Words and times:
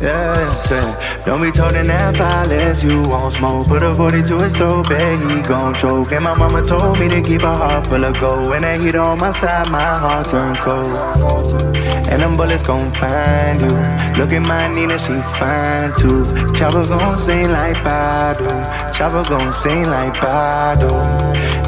Yeah, 0.00 0.54
say, 0.62 1.24
don't 1.26 1.42
be 1.42 1.50
toting 1.50 1.90
that 1.90 2.14
unless 2.14 2.84
you 2.84 3.02
won't 3.10 3.34
smoke. 3.34 3.66
Put 3.66 3.82
a 3.82 3.92
40 3.92 4.22
to 4.30 4.38
his 4.38 4.54
throat, 4.54 4.88
bet 4.88 5.18
he 5.26 5.42
gon' 5.42 5.74
choke. 5.74 6.12
And 6.12 6.22
my 6.22 6.38
mama 6.38 6.62
told 6.62 7.00
me 7.00 7.08
to 7.08 7.20
keep 7.20 7.42
a 7.42 7.50
heart 7.50 7.88
full 7.88 8.04
of 8.04 8.14
gold. 8.20 8.46
When 8.46 8.62
that 8.62 8.78
heat 8.80 8.94
on 8.94 9.18
my 9.18 9.32
side, 9.32 9.66
my 9.74 9.82
heart 9.82 10.30
turn 10.30 10.54
cold. 10.62 10.94
And 12.06 12.22
them 12.22 12.38
bullets 12.38 12.62
gon' 12.62 12.94
find 12.94 13.58
you. 13.58 13.74
Look 14.14 14.30
at 14.30 14.46
my 14.46 14.70
Nina, 14.70 15.02
she 15.02 15.18
fine 15.34 15.90
too. 15.98 16.22
Chopper 16.54 16.86
gon' 16.86 17.18
sing 17.18 17.50
like 17.50 17.82
Badu. 17.82 18.46
Chopper 18.94 19.26
gon' 19.26 19.50
sing 19.52 19.82
like 19.90 20.14
Badu. 20.14 20.94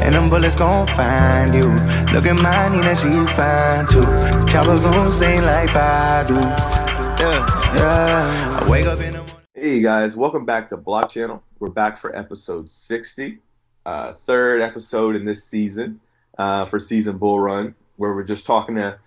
And 0.07 0.15
them 0.15 0.29
bullets 0.31 0.55
gon' 0.55 0.87
find 0.95 1.51
you. 1.51 1.67
Look 2.15 2.23
at 2.23 2.39
my 2.39 2.71
Nina, 2.71 2.95
she 2.95 3.11
fine 3.35 3.83
too. 3.91 4.07
Chopper 4.47 4.79
gon' 4.79 5.11
sing 5.11 5.43
like 5.43 5.67
Badu. 5.75 6.80
Yeah. 7.21 7.75
Yeah, 7.75 8.59
I 8.59 8.67
wake 8.67 8.87
up 8.87 8.99
in 8.99 9.13
the 9.13 9.31
Hey 9.53 9.79
guys, 9.79 10.15
welcome 10.15 10.43
back 10.43 10.69
to 10.69 10.77
Block 10.77 11.11
Channel. 11.11 11.43
We're 11.59 11.69
back 11.69 11.99
for 11.99 12.15
episode 12.15 12.67
60, 12.67 13.37
uh, 13.85 14.13
third 14.13 14.59
episode 14.59 15.15
in 15.15 15.23
this 15.23 15.43
season 15.43 15.99
uh, 16.39 16.65
for 16.65 16.79
season 16.79 17.19
Bull 17.19 17.39
Run, 17.39 17.75
where 17.97 18.15
we're 18.15 18.23
just 18.23 18.47
talking 18.47 18.73
to 18.73 18.97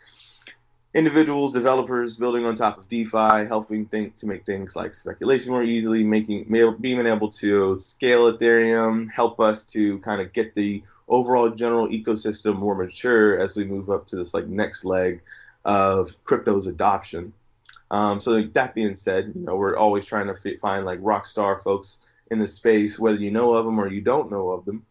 individuals, 0.95 1.52
developers 1.52 2.16
building 2.16 2.47
on 2.47 2.55
top 2.55 2.79
of 2.79 2.87
DeFi, 2.87 3.48
helping 3.48 3.85
think 3.87 4.15
to 4.19 4.27
make 4.27 4.46
things 4.46 4.77
like 4.77 4.95
speculation 4.95 5.51
more 5.51 5.65
easily, 5.65 6.05
making 6.05 6.45
being 6.80 7.05
able 7.05 7.30
to 7.30 7.77
scale 7.80 8.33
Ethereum, 8.33 9.10
help 9.10 9.41
us 9.41 9.65
to 9.65 9.99
kind 9.99 10.21
of 10.21 10.33
get 10.33 10.55
the 10.55 10.85
overall 11.09 11.51
general 11.51 11.88
ecosystem 11.88 12.55
more 12.55 12.77
mature 12.77 13.41
as 13.41 13.57
we 13.57 13.65
move 13.65 13.91
up 13.91 14.07
to 14.07 14.15
this 14.15 14.33
like 14.35 14.46
next 14.46 14.85
leg 14.85 15.21
of 15.65 16.12
crypto's 16.23 16.69
adoption. 16.69 17.33
Um, 17.91 18.20
so 18.20 18.43
that 18.43 18.74
being 18.74 18.95
said, 18.95 19.33
you 19.34 19.43
know 19.43 19.56
we're 19.56 19.77
always 19.77 20.05
trying 20.05 20.27
to 20.27 20.59
find 20.59 20.84
like 20.84 20.98
rock 21.02 21.27
star 21.27 21.59
folks 21.59 22.01
in 22.30 22.38
the 22.38 22.49
space, 22.49 22.99
whether 22.99 23.18
you 23.18 23.30
know 23.30 23.54
of 23.54 23.65
them 23.65 23.79
or 23.79 23.88
you 23.88 24.01
don't 24.01 24.30
know 24.30 24.51
of 24.51 24.65
them, 24.65 24.85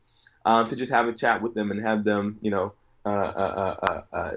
um, 0.45 0.67
to 0.67 0.75
just 0.75 0.91
have 0.91 1.08
a 1.08 1.14
chat 1.14 1.41
with 1.41 1.53
them 1.53 1.71
and 1.71 1.81
have 1.81 2.03
them, 2.03 2.38
you 2.41 2.52
know, 2.52 2.73
uh, 3.05 3.09
uh, 3.09 3.75
uh, 3.81 4.16
uh, 4.16 4.31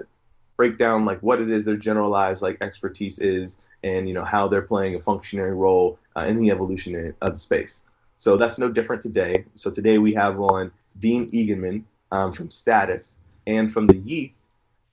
break 0.57 0.77
down 0.77 1.05
like 1.05 1.21
what 1.21 1.39
it 1.39 1.49
is 1.49 1.63
their 1.63 1.77
generalized 1.77 2.41
like 2.41 2.57
expertise 2.61 3.19
is, 3.19 3.57
and 3.83 4.07
you 4.07 4.13
know 4.13 4.23
how 4.23 4.47
they're 4.47 4.61
playing 4.61 4.95
a 4.95 4.99
functionary 4.99 5.53
role 5.53 5.99
uh, 6.15 6.25
in 6.27 6.37
the 6.37 6.51
evolution 6.51 7.13
of 7.21 7.31
the 7.33 7.37
space. 7.39 7.83
So 8.17 8.35
that's 8.35 8.57
no 8.57 8.69
different 8.69 9.01
today. 9.01 9.45
So 9.55 9.69
today 9.69 9.99
we 9.99 10.13
have 10.15 10.39
on 10.39 10.71
Dean 10.99 11.29
Eigenmann 11.31 11.83
um, 12.11 12.31
from 12.31 12.49
Status 12.49 13.15
and 13.45 13.71
from 13.71 13.85
the 13.85 13.93
Yeeth, 13.93 14.33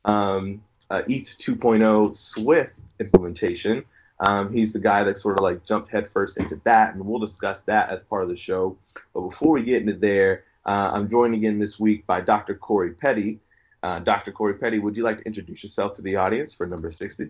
um, 0.05 0.63
uh, 0.91 1.03
ETH 1.09 1.37
2.0 1.39 2.17
Swift 2.17 2.79
implementation. 3.01 3.85
Um, 4.21 4.53
he's 4.53 4.73
the 4.73 4.79
guy 4.79 5.03
that 5.05 5.19
sort 5.19 5.39
of 5.39 5.43
like 5.43 5.65
jumped 5.65 5.91
headfirst 5.91 6.37
into 6.37 6.61
that, 6.65 6.95
and 6.95 7.05
we'll 7.05 7.19
discuss 7.19 7.63
that 7.63 7.91
as 7.91 8.03
part 8.03 8.23
of 8.23 8.29
the 8.29 8.37
show. 8.37 8.77
But 9.13 9.23
before 9.23 9.53
we 9.53 9.63
get 9.65 9.83
into 9.83 9.95
there, 9.95 10.45
uh, 10.65 10.91
I'm 10.95 11.11
joined 11.11 11.35
again 11.35 11.59
this 11.59 11.79
week 11.79 12.07
by 12.07 12.21
Dr. 12.21 12.55
Corey 12.55 12.93
Petty. 12.93 13.41
Uh, 13.83 13.99
Dr. 13.99 14.33
Corey 14.33 14.55
Petty, 14.55 14.79
would 14.79 14.97
you 14.97 15.03
like 15.03 15.19
to 15.19 15.25
introduce 15.25 15.63
yourself 15.63 15.95
to 15.97 16.03
the 16.03 16.17
audience 16.17 16.55
for 16.55 16.67
number 16.67 16.91
60? 16.91 17.29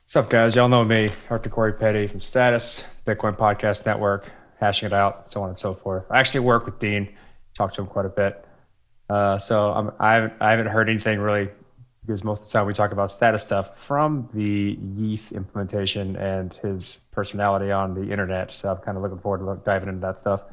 What's 0.00 0.16
up, 0.16 0.30
guys? 0.30 0.54
Y'all 0.54 0.68
know 0.68 0.84
me, 0.84 1.10
Dr. 1.28 1.50
Corey 1.50 1.72
Petty 1.72 2.06
from 2.06 2.20
Status, 2.20 2.86
Bitcoin 3.04 3.36
Podcast 3.36 3.84
Network, 3.84 4.30
hashing 4.58 4.86
it 4.86 4.92
out, 4.92 5.30
so 5.30 5.42
on 5.42 5.48
and 5.48 5.58
so 5.58 5.74
forth. 5.74 6.06
I 6.10 6.18
actually 6.18 6.40
work 6.40 6.64
with 6.64 6.78
Dean, 6.78 7.14
talk 7.54 7.74
to 7.74 7.82
him 7.82 7.88
quite 7.88 8.06
a 8.06 8.10
bit. 8.10 8.42
Uh, 9.10 9.38
so 9.38 9.72
I'm, 9.72 9.92
I 9.98 10.14
haven't, 10.14 10.32
I 10.40 10.50
haven't 10.52 10.68
heard 10.68 10.88
anything 10.88 11.18
really 11.18 11.48
because 12.06 12.22
most 12.22 12.42
of 12.42 12.46
the 12.46 12.52
time 12.52 12.66
we 12.66 12.72
talk 12.72 12.92
about 12.92 13.10
status 13.10 13.42
stuff 13.42 13.76
from 13.76 14.28
the 14.32 14.76
Yeeth 14.76 15.32
implementation 15.32 16.14
and 16.16 16.52
his 16.54 17.00
personality 17.10 17.72
on 17.72 17.94
the 17.94 18.12
internet. 18.12 18.50
So 18.52 18.70
I'm 18.70 18.76
kind 18.78 18.96
of 18.96 19.02
looking 19.02 19.18
forward 19.18 19.38
to 19.38 19.44
look, 19.44 19.64
diving 19.64 19.88
into 19.88 20.00
that 20.02 20.18
stuff. 20.18 20.44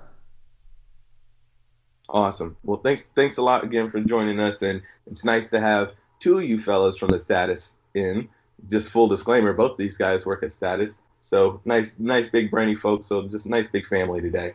Awesome. 2.10 2.58
Well, 2.64 2.78
thanks 2.78 3.10
thanks 3.16 3.38
a 3.38 3.42
lot 3.42 3.64
again 3.64 3.90
for 3.90 4.00
joining 4.00 4.40
us, 4.40 4.62
and 4.62 4.82
it's 5.08 5.24
nice 5.24 5.50
to 5.50 5.60
have 5.60 5.94
two 6.20 6.38
of 6.38 6.44
you 6.44 6.58
fellas 6.58 6.98
from 6.98 7.12
the 7.12 7.20
Status 7.20 7.76
in. 7.94 8.28
Just 8.70 8.90
full 8.90 9.08
disclaimer, 9.08 9.52
both 9.54 9.78
these 9.78 9.98
guys 9.98 10.26
work 10.26 10.44
at 10.44 10.52
Status, 10.52 10.96
so 11.22 11.62
nice 11.66 11.94
nice 11.98 12.28
big 12.28 12.52
brainy 12.52 12.76
folks. 12.76 13.06
So 13.06 13.28
just 13.28 13.46
nice 13.46 13.68
big 13.68 13.88
family 13.88 14.22
today. 14.22 14.54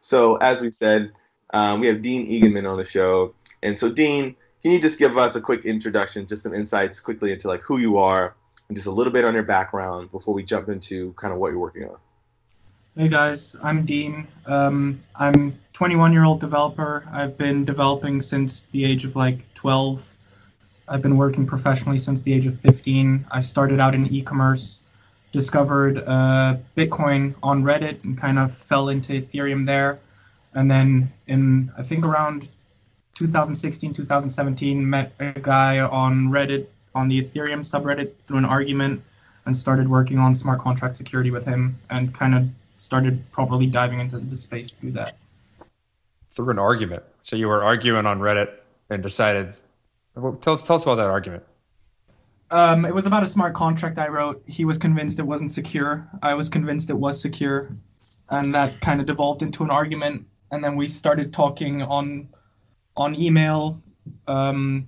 So 0.00 0.36
as 0.36 0.60
we 0.60 0.70
said, 0.70 1.12
um, 1.54 1.80
we 1.80 1.86
have 1.86 2.02
Dean 2.02 2.26
Eigenmann 2.26 2.70
on 2.70 2.76
the 2.76 2.84
show, 2.84 3.34
and 3.62 3.76
so 3.76 3.90
Dean 3.90 4.34
can 4.68 4.74
you 4.74 4.82
just 4.82 4.98
give 4.98 5.16
us 5.16 5.34
a 5.34 5.40
quick 5.40 5.64
introduction, 5.64 6.26
just 6.26 6.42
some 6.42 6.52
insights 6.52 7.00
quickly 7.00 7.32
into 7.32 7.48
like 7.48 7.62
who 7.62 7.78
you 7.78 7.96
are 7.96 8.34
and 8.68 8.76
just 8.76 8.86
a 8.86 8.90
little 8.90 9.10
bit 9.10 9.24
on 9.24 9.32
your 9.32 9.42
background 9.42 10.12
before 10.12 10.34
we 10.34 10.42
jump 10.42 10.68
into 10.68 11.14
kind 11.14 11.32
of 11.32 11.40
what 11.40 11.52
you're 11.52 11.58
working 11.58 11.84
on? 11.84 11.96
Hey 12.94 13.08
guys, 13.08 13.56
I'm 13.62 13.86
Dean. 13.86 14.28
Um, 14.44 15.02
I'm 15.16 15.58
21 15.72 16.12
year 16.12 16.24
old 16.24 16.38
developer. 16.38 17.08
I've 17.10 17.38
been 17.38 17.64
developing 17.64 18.20
since 18.20 18.64
the 18.64 18.84
age 18.84 19.06
of 19.06 19.16
like 19.16 19.38
12. 19.54 20.06
I've 20.86 21.00
been 21.00 21.16
working 21.16 21.46
professionally 21.46 21.96
since 21.96 22.20
the 22.20 22.34
age 22.34 22.44
of 22.44 22.60
15. 22.60 23.24
I 23.30 23.40
started 23.40 23.80
out 23.80 23.94
in 23.94 24.06
e-commerce, 24.08 24.80
discovered 25.32 25.96
uh, 26.06 26.58
Bitcoin 26.76 27.34
on 27.42 27.62
Reddit, 27.62 28.04
and 28.04 28.18
kind 28.18 28.38
of 28.38 28.54
fell 28.54 28.90
into 28.90 29.14
Ethereum 29.14 29.64
there. 29.64 29.98
And 30.52 30.70
then 30.70 31.10
in 31.26 31.72
I 31.78 31.82
think 31.82 32.04
around 32.04 32.48
2016, 33.18 33.94
2017, 33.94 34.88
met 34.88 35.12
a 35.18 35.40
guy 35.40 35.80
on 35.80 36.28
Reddit, 36.28 36.66
on 36.94 37.08
the 37.08 37.20
Ethereum 37.20 37.60
subreddit 37.60 38.14
through 38.24 38.38
an 38.38 38.44
argument, 38.44 39.02
and 39.44 39.56
started 39.56 39.88
working 39.88 40.18
on 40.18 40.34
smart 40.34 40.60
contract 40.60 40.96
security 40.96 41.32
with 41.32 41.44
him 41.44 41.76
and 41.90 42.14
kind 42.14 42.34
of 42.34 42.44
started 42.76 43.28
properly 43.32 43.66
diving 43.66 43.98
into 43.98 44.20
the 44.20 44.36
space 44.36 44.70
through 44.70 44.92
that. 44.92 45.16
Through 46.30 46.50
an 46.50 46.60
argument. 46.60 47.02
So 47.22 47.34
you 47.34 47.48
were 47.48 47.64
arguing 47.64 48.06
on 48.06 48.20
Reddit 48.20 48.50
and 48.88 49.02
decided. 49.02 49.54
well, 50.14 50.34
Tell 50.34 50.52
us, 50.52 50.62
tell 50.62 50.76
us 50.76 50.84
about 50.84 50.96
that 50.96 51.10
argument. 51.10 51.42
Um, 52.52 52.84
it 52.84 52.94
was 52.94 53.04
about 53.04 53.24
a 53.24 53.26
smart 53.26 53.52
contract 53.54 53.98
I 53.98 54.08
wrote. 54.08 54.42
He 54.46 54.64
was 54.64 54.78
convinced 54.78 55.18
it 55.18 55.24
wasn't 55.24 55.50
secure. 55.50 56.08
I 56.22 56.34
was 56.34 56.48
convinced 56.48 56.88
it 56.88 56.94
was 56.94 57.20
secure. 57.20 57.76
And 58.30 58.54
that 58.54 58.80
kind 58.80 59.00
of 59.00 59.06
devolved 59.06 59.42
into 59.42 59.64
an 59.64 59.70
argument. 59.70 60.24
And 60.52 60.62
then 60.62 60.76
we 60.76 60.86
started 60.86 61.32
talking 61.32 61.82
on 61.82 62.28
on 62.98 63.14
email. 63.14 63.80
Um, 64.26 64.86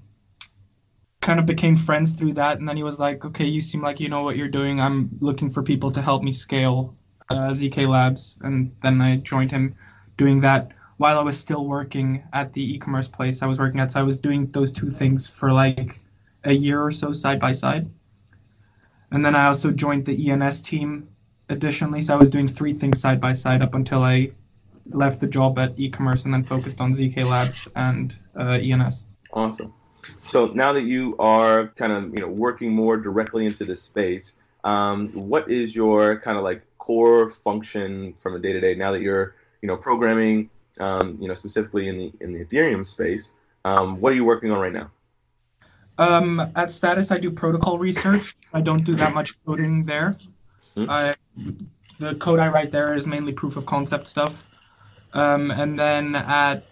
kind 1.21 1.38
of 1.38 1.47
became 1.47 1.76
friends 1.76 2.15
through 2.15 2.32
that, 2.34 2.59
and 2.59 2.69
then 2.69 2.76
he 2.76 2.82
was 2.82 2.98
like, 2.98 3.25
"Okay, 3.25 3.47
you 3.47 3.60
seem 3.60 3.82
like 3.82 4.00
you 4.00 4.09
know 4.09 4.22
what 4.22 4.37
you're 4.37 4.48
doing. 4.48 4.81
I'm 4.81 5.10
looking 5.21 5.50
for 5.50 5.62
people 5.62 5.91
to 5.93 6.03
help 6.03 6.22
me 6.22 6.32
scale 6.32 6.97
uh, 7.31 7.50
zk 7.50 7.87
Labs," 7.87 8.38
and 8.43 8.72
then 8.82 9.00
I 9.00 9.16
joined 9.16 9.50
him 9.50 9.75
doing 10.16 10.41
that 10.41 10.72
while 10.97 11.19
I 11.19 11.22
was 11.22 11.38
still 11.38 11.65
working 11.66 12.22
at 12.34 12.53
the 12.53 12.75
e-commerce 12.75 13.09
place 13.09 13.41
I 13.41 13.47
was 13.47 13.59
working 13.59 13.81
at. 13.81 13.93
So 13.93 14.00
I 14.00 14.03
was 14.03 14.19
doing 14.19 14.50
those 14.50 14.71
two 14.71 14.91
things 14.91 15.27
for 15.27 15.53
like 15.53 16.00
a 16.44 16.53
year 16.53 16.82
or 16.82 16.92
so 16.92 17.12
side 17.12 17.41
by 17.41 17.53
side. 17.53 17.88
And 19.10 19.25
then 19.25 19.34
I 19.34 19.47
also 19.47 19.71
joined 19.71 20.04
the 20.04 20.31
ENS 20.31 20.60
team 20.60 21.09
additionally. 21.48 22.03
So 22.03 22.15
I 22.15 22.16
was 22.19 22.28
doing 22.28 22.48
three 22.48 22.75
things 22.75 23.00
side 23.00 23.21
by 23.21 23.32
side 23.32 23.62
up 23.62 23.75
until 23.75 24.03
I 24.03 24.32
left 24.86 25.20
the 25.20 25.26
job 25.26 25.58
at 25.58 25.78
e-commerce 25.78 26.24
and 26.24 26.34
then 26.34 26.44
focused 26.44 26.80
on 26.80 26.92
ZK 26.92 27.28
Labs 27.28 27.68
and 27.76 28.16
uh, 28.38 28.58
ENS. 28.60 29.04
Awesome. 29.32 29.72
So 30.24 30.46
now 30.46 30.72
that 30.72 30.84
you 30.84 31.16
are 31.18 31.68
kind 31.68 31.92
of 31.92 32.14
you 32.14 32.20
know 32.20 32.28
working 32.28 32.72
more 32.72 32.96
directly 32.96 33.46
into 33.46 33.64
this 33.64 33.82
space, 33.82 34.36
um, 34.64 35.08
what 35.12 35.50
is 35.50 35.74
your 35.74 36.18
kind 36.20 36.36
of 36.36 36.44
like 36.44 36.62
core 36.78 37.28
function 37.30 38.14
from 38.14 38.34
a 38.34 38.38
day 38.38 38.52
to 38.52 38.60
day? 38.60 38.74
Now 38.74 38.92
that 38.92 39.02
you're 39.02 39.34
you 39.62 39.66
know 39.66 39.76
programming, 39.76 40.50
um, 40.78 41.18
you 41.20 41.28
know 41.28 41.34
specifically 41.34 41.88
in 41.88 41.98
the 41.98 42.12
in 42.20 42.32
the 42.32 42.44
Ethereum 42.44 42.86
space, 42.86 43.32
um, 43.64 44.00
what 44.00 44.12
are 44.12 44.16
you 44.16 44.24
working 44.24 44.50
on 44.50 44.58
right 44.58 44.72
now? 44.72 44.91
Um, 45.98 46.41
at 46.56 46.70
Status, 46.70 47.10
I 47.10 47.18
do 47.18 47.30
protocol 47.30 47.78
research. 47.78 48.34
I 48.54 48.62
don't 48.62 48.84
do 48.84 48.94
that 48.97 49.12
much 49.12 49.34
coding 49.44 49.84
there. 49.84 50.14
Mm-hmm. 50.74 50.91
I, 50.91 51.15
the 51.98 52.15
code 52.15 52.38
I 52.38 52.48
write 52.48 52.71
there 52.71 52.94
is 52.94 53.06
mainly 53.06 53.34
proof 53.34 53.56
of 53.56 53.66
concept 53.66 54.06
stuff. 54.06 54.47
Um, 55.12 55.51
and 55.51 55.78
then 55.78 56.15
at 56.15 56.65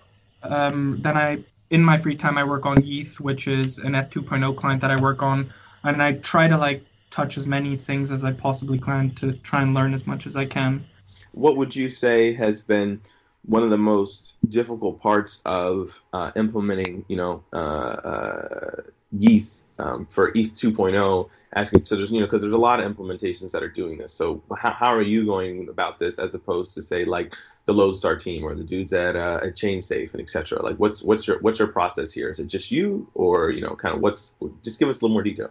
um, 0.43 1.00
then 1.02 1.17
I 1.17 1.44
in 1.70 1.82
my 1.82 1.99
free 1.99 2.17
time 2.17 2.38
I 2.38 2.44
work 2.44 2.67
on 2.67 2.79
Yeeth, 2.79 3.20
which 3.20 3.46
is 3.46 3.79
an 3.79 3.94
ETH 3.94 4.11
2.0 4.11 4.56
client 4.56 4.81
that 4.81 4.90
I 4.90 5.00
work 5.00 5.23
on, 5.23 5.52
and 5.85 6.02
I 6.02 6.12
try 6.12 6.49
to 6.49 6.56
like 6.56 6.85
touch 7.11 7.37
as 7.38 7.46
many 7.46 7.76
things 7.76 8.11
as 8.11 8.25
I 8.25 8.32
possibly 8.32 8.79
can 8.79 9.11
to 9.17 9.32
try 9.32 9.62
and 9.62 9.75
learn 9.75 9.94
as 9.94 10.06
much 10.06 10.26
as 10.26 10.37
I 10.37 10.44
can. 10.44 10.85
What 11.32 11.56
would 11.56 11.75
you 11.75 11.88
say 11.88 12.32
has 12.35 12.62
been 12.62 13.00
one 13.46 13.62
of 13.62 13.70
the 13.70 13.79
most 13.79 14.37
difficult 14.49 15.00
parts 15.00 15.40
of 15.44 16.00
uh, 16.12 16.32
implementing, 16.37 17.05
you 17.08 17.17
know, 17.17 17.44
uh, 17.52 17.56
uh, 17.56 18.82
Yeeth 19.17 19.64
um, 19.78 20.06
for 20.06 20.28
ETH 20.28 20.54
2.0? 20.54 21.28
Asking 21.54 21.84
so 21.84 21.96
there's 21.96 22.10
you 22.10 22.20
know 22.20 22.26
because 22.26 22.40
there's 22.40 22.52
a 22.52 22.58
lot 22.58 22.80
of 22.80 22.96
implementations 22.96 23.50
that 23.52 23.62
are 23.62 23.69
doing 23.69 23.98
this. 23.98 24.12
So 24.12 24.42
how, 24.56 24.70
how 24.70 24.88
are 24.88 25.02
you 25.02 25.25
going 25.25 25.69
about 25.69 25.98
this 25.98 26.19
as 26.19 26.34
opposed 26.34 26.75
to 26.75 26.82
say 26.82 27.04
like 27.04 27.34
the 27.66 27.72
Lodestar 27.75 28.16
team 28.16 28.44
or 28.44 28.54
the 28.54 28.64
dudes 28.64 28.92
at 28.92 29.16
uh, 29.16 29.40
at 29.42 29.54
ChainSafe 29.54 30.12
and 30.12 30.20
etc. 30.20 30.62
Like 30.62 30.76
what's 30.76 31.02
what's 31.02 31.26
your 31.26 31.38
what's 31.40 31.58
your 31.58 31.69
process 31.69 32.12
here? 32.12 32.28
Is 32.28 32.38
it 32.38 32.46
just 32.46 32.70
you 32.70 33.08
or 33.14 33.50
you 33.50 33.60
know 33.60 33.75
kind 33.75 33.94
of 33.94 34.00
what's 34.00 34.34
just 34.62 34.78
give 34.78 34.88
us 34.88 34.96
a 34.96 35.04
little 35.04 35.14
more 35.14 35.22
detail. 35.22 35.50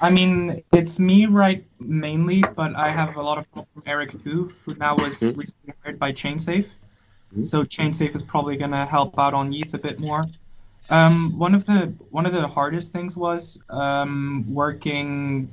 I 0.00 0.10
mean, 0.10 0.64
it's 0.72 0.98
me 0.98 1.26
right 1.26 1.64
mainly, 1.78 2.42
but 2.56 2.74
I 2.74 2.88
have 2.88 3.14
a 3.16 3.22
lot 3.22 3.38
of 3.38 3.46
help 3.54 3.68
from 3.72 3.84
Eric 3.86 4.10
too, 4.24 4.52
who 4.64 4.74
now 4.74 4.96
was 4.96 5.20
Mhm. 5.20 5.36
recently 5.36 5.74
hired 5.84 5.98
by 5.98 6.10
ChainSafe. 6.10 6.70
Mhm. 7.36 7.44
So 7.46 7.62
ChainSafe 7.62 8.16
is 8.16 8.22
probably 8.22 8.56
gonna 8.56 8.84
help 8.84 9.16
out 9.18 9.32
on 9.32 9.52
Yeeth 9.52 9.74
a 9.74 9.78
bit 9.78 10.00
more. 10.00 10.26
Um, 10.90 11.38
one 11.38 11.54
of 11.54 11.64
the 11.64 11.92
one 12.10 12.26
of 12.26 12.32
the 12.32 12.46
hardest 12.46 12.92
things 12.92 13.16
was 13.16 13.58
um, 13.70 14.44
working 14.48 15.52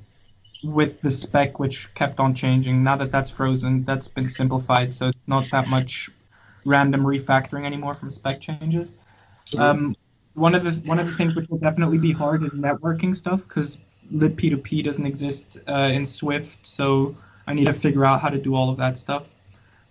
with 0.64 1.02
the 1.02 1.12
spec, 1.12 1.60
which 1.60 1.94
kept 1.94 2.20
on 2.20 2.34
changing. 2.34 2.84
Now 2.84 2.98
that 2.98 3.12
that's 3.12 3.32
frozen, 3.32 3.86
that's 3.86 4.08
been 4.08 4.28
simplified, 4.28 4.94
so 4.94 5.10
it's 5.10 5.28
not 5.28 5.46
that 5.52 5.68
much 5.68 6.10
random 6.66 7.04
refactoring 7.04 7.66
anymore 7.66 7.94
from 7.94 8.12
spec 8.12 8.42
changes. 8.42 8.96
Um, 9.58 9.96
one 10.34 10.56
of 10.56 10.64
the 10.64 10.72
one 10.88 11.00
of 11.00 11.08
the 11.08 11.14
things 11.14 11.36
which 11.36 11.50
will 11.50 11.58
definitely 11.58 11.98
be 11.98 12.12
hard 12.12 12.44
is 12.44 12.52
networking 12.52 13.16
stuff 13.16 13.42
because 13.48 13.78
libp2p 14.14 14.84
doesn't 14.84 15.06
exist 15.06 15.58
uh, 15.68 15.90
in 15.94 16.06
Swift, 16.06 16.66
so 16.66 17.16
I 17.48 17.54
need 17.54 17.66
to 17.66 17.74
figure 17.74 18.06
out 18.06 18.22
how 18.22 18.30
to 18.30 18.38
do 18.38 18.56
all 18.56 18.70
of 18.70 18.78
that 18.78 18.98
stuff. 18.98 19.34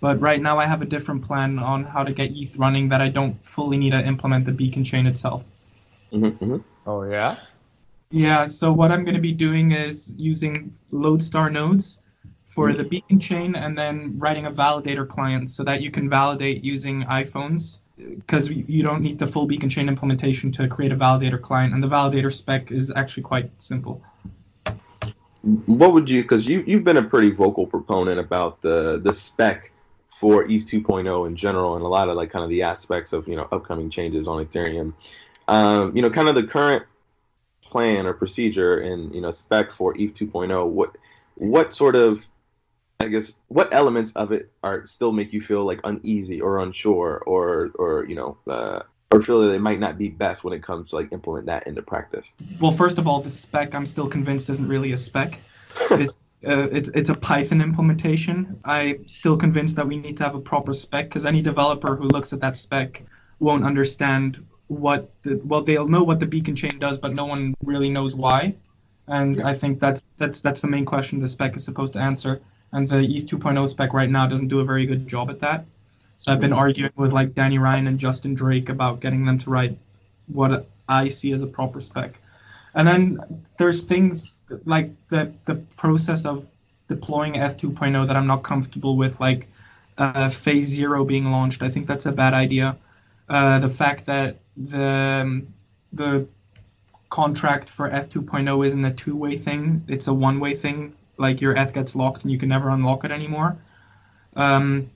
But 0.00 0.20
right 0.20 0.40
now 0.40 0.58
I 0.58 0.66
have 0.66 0.82
a 0.82 0.84
different 0.84 1.24
plan 1.24 1.58
on 1.58 1.84
how 1.84 2.04
to 2.04 2.12
get 2.12 2.32
Yeeth 2.32 2.58
running 2.58 2.88
that 2.90 3.00
I 3.00 3.08
don't 3.08 3.34
fully 3.44 3.76
need 3.76 3.90
to 3.90 4.04
implement 4.04 4.46
the 4.46 4.52
beacon 4.52 4.84
chain 4.84 5.06
itself. 5.06 5.44
Mhm, 6.12 6.38
mhm. 6.38 6.64
Oh 6.86 7.02
yeah. 7.02 7.36
Yeah, 8.10 8.46
so 8.46 8.72
what 8.72 8.90
I'm 8.90 9.04
going 9.04 9.16
to 9.16 9.20
be 9.20 9.32
doing 9.32 9.72
is 9.72 10.14
using 10.16 10.72
Lodestar 10.90 11.50
nodes 11.50 11.98
for 12.46 12.72
the 12.72 12.84
beacon 12.84 13.20
chain 13.20 13.54
and 13.54 13.76
then 13.76 14.18
writing 14.18 14.46
a 14.46 14.50
validator 14.50 15.06
client 15.06 15.50
so 15.50 15.62
that 15.64 15.82
you 15.82 15.90
can 15.90 16.08
validate 16.08 16.64
using 16.64 17.04
iPhones 17.04 17.78
because 17.96 18.48
you 18.48 18.82
don't 18.82 19.02
need 19.02 19.18
the 19.18 19.26
full 19.26 19.46
beacon 19.46 19.68
chain 19.68 19.88
implementation 19.88 20.50
to 20.52 20.66
create 20.68 20.92
a 20.92 20.96
validator 20.96 21.40
client 21.40 21.74
and 21.74 21.82
the 21.82 21.88
validator 21.88 22.32
spec 22.32 22.70
is 22.70 22.90
actually 22.96 23.22
quite 23.22 23.50
simple. 23.58 24.02
What 25.66 25.92
would 25.92 26.08
you? 26.08 26.22
Because 26.22 26.46
you 26.46 26.64
you've 26.66 26.84
been 26.84 26.96
a 26.96 27.02
pretty 27.02 27.30
vocal 27.30 27.66
proponent 27.66 28.18
about 28.18 28.62
the 28.62 29.00
the 29.02 29.12
spec 29.12 29.70
for 30.18 30.42
ETH 30.46 30.64
2.0 30.64 31.28
in 31.28 31.36
general, 31.36 31.76
and 31.76 31.84
a 31.84 31.88
lot 31.88 32.08
of 32.08 32.16
like 32.16 32.28
kind 32.28 32.42
of 32.42 32.50
the 32.50 32.62
aspects 32.62 33.12
of 33.12 33.28
you 33.28 33.36
know 33.36 33.46
upcoming 33.52 33.88
changes 33.88 34.26
on 34.26 34.44
Ethereum. 34.44 34.92
Um, 35.46 35.94
you 35.94 36.02
know, 36.02 36.10
kind 36.10 36.28
of 36.28 36.34
the 36.34 36.42
current 36.42 36.84
plan 37.62 38.04
or 38.04 38.14
procedure 38.14 38.80
and 38.80 39.14
you 39.14 39.20
know 39.20 39.30
spec 39.30 39.72
for 39.72 39.96
ETH 39.96 40.14
2.0. 40.14 40.66
What 40.66 40.96
what 41.36 41.72
sort 41.72 41.94
of 41.94 42.26
I 42.98 43.06
guess 43.06 43.32
what 43.46 43.72
elements 43.72 44.10
of 44.16 44.32
it 44.32 44.50
are 44.64 44.84
still 44.86 45.12
make 45.12 45.32
you 45.32 45.40
feel 45.40 45.64
like 45.64 45.78
uneasy 45.84 46.40
or 46.40 46.58
unsure 46.58 47.22
or 47.24 47.70
or 47.76 48.04
you 48.06 48.16
know 48.16 48.38
uh, 48.48 48.80
or 49.12 49.22
feel 49.22 49.40
that 49.42 49.48
they 49.48 49.58
might 49.58 49.78
not 49.78 49.98
be 49.98 50.08
best 50.08 50.42
when 50.42 50.52
it 50.52 50.64
comes 50.64 50.90
to 50.90 50.96
like 50.96 51.12
implement 51.12 51.46
that 51.46 51.68
into 51.68 51.80
practice. 51.80 52.32
Well, 52.60 52.72
first 52.72 52.98
of 52.98 53.06
all, 53.06 53.22
the 53.22 53.30
spec 53.30 53.72
I'm 53.72 53.86
still 53.86 54.08
convinced 54.08 54.50
isn't 54.50 54.66
really 54.66 54.92
a 54.92 54.98
spec. 54.98 55.40
It's 55.92 56.16
uh, 56.46 56.68
it's 56.70 56.88
it's 56.90 57.10
a 57.10 57.14
Python 57.14 57.60
implementation. 57.60 58.60
I'm 58.64 59.08
still 59.08 59.36
convinced 59.36 59.74
that 59.76 59.86
we 59.86 59.96
need 59.96 60.16
to 60.18 60.24
have 60.24 60.36
a 60.36 60.40
proper 60.40 60.72
spec 60.72 61.06
because 61.06 61.26
any 61.26 61.42
developer 61.42 61.96
who 61.96 62.04
looks 62.04 62.32
at 62.32 62.40
that 62.40 62.56
spec 62.56 63.02
won't 63.40 63.64
understand 63.64 64.44
what 64.68 65.10
the 65.22 65.40
well 65.44 65.62
they'll 65.62 65.88
know 65.88 66.04
what 66.04 66.20
the 66.20 66.26
beacon 66.26 66.54
chain 66.54 66.78
does, 66.78 66.96
but 66.96 67.12
no 67.12 67.24
one 67.24 67.54
really 67.64 67.90
knows 67.90 68.14
why. 68.14 68.54
And 69.08 69.42
I 69.42 69.54
think 69.54 69.80
that's 69.80 70.02
that's 70.16 70.40
that's 70.40 70.60
the 70.60 70.68
main 70.68 70.84
question 70.84 71.18
the 71.18 71.26
spec 71.26 71.56
is 71.56 71.64
supposed 71.64 71.94
to 71.94 71.98
answer. 71.98 72.40
And 72.72 72.88
the 72.88 73.00
ETH 73.00 73.26
2.0 73.26 73.66
spec 73.66 73.94
right 73.94 74.10
now 74.10 74.26
doesn't 74.26 74.48
do 74.48 74.60
a 74.60 74.64
very 74.64 74.84
good 74.84 75.08
job 75.08 75.30
at 75.30 75.40
that. 75.40 75.64
So 76.18 76.30
I've 76.30 76.40
been 76.40 76.52
arguing 76.52 76.92
with 76.96 77.12
like 77.12 77.34
Danny 77.34 77.58
Ryan 77.58 77.86
and 77.86 77.98
Justin 77.98 78.34
Drake 78.34 78.68
about 78.68 79.00
getting 79.00 79.24
them 79.24 79.38
to 79.38 79.50
write 79.50 79.78
what 80.26 80.68
I 80.88 81.08
see 81.08 81.32
as 81.32 81.42
a 81.42 81.46
proper 81.46 81.80
spec. 81.80 82.20
And 82.74 82.86
then 82.86 83.44
there's 83.58 83.84
things 83.84 84.30
like 84.64 84.90
the 85.08 85.32
the 85.46 85.56
process 85.76 86.24
of 86.24 86.46
deploying 86.88 87.36
ETH 87.36 87.56
2.0 87.58 88.06
that 88.06 88.16
I'm 88.16 88.26
not 88.26 88.42
comfortable 88.42 88.96
with, 88.96 89.20
like 89.20 89.48
uh, 89.98 90.28
Phase 90.28 90.66
Zero 90.66 91.04
being 91.04 91.26
launched. 91.30 91.62
I 91.62 91.68
think 91.68 91.86
that's 91.86 92.06
a 92.06 92.12
bad 92.12 92.34
idea. 92.34 92.76
Uh, 93.28 93.58
the 93.58 93.68
fact 93.68 94.06
that 94.06 94.38
the 94.56 94.82
um, 94.82 95.54
the 95.92 96.26
contract 97.10 97.68
for 97.68 97.86
ETH 97.88 98.10
2.0 98.10 98.66
isn't 98.66 98.84
a 98.84 98.92
two-way 98.92 99.36
thing; 99.36 99.84
it's 99.88 100.06
a 100.06 100.14
one-way 100.14 100.54
thing. 100.54 100.94
Like 101.18 101.40
your 101.40 101.52
ETH 101.54 101.74
gets 101.74 101.96
locked 101.96 102.22
and 102.22 102.30
you 102.30 102.38
can 102.38 102.48
never 102.48 102.70
unlock 102.70 103.04
it 103.04 103.10
anymore. 103.10 103.58
Um, 104.36 104.90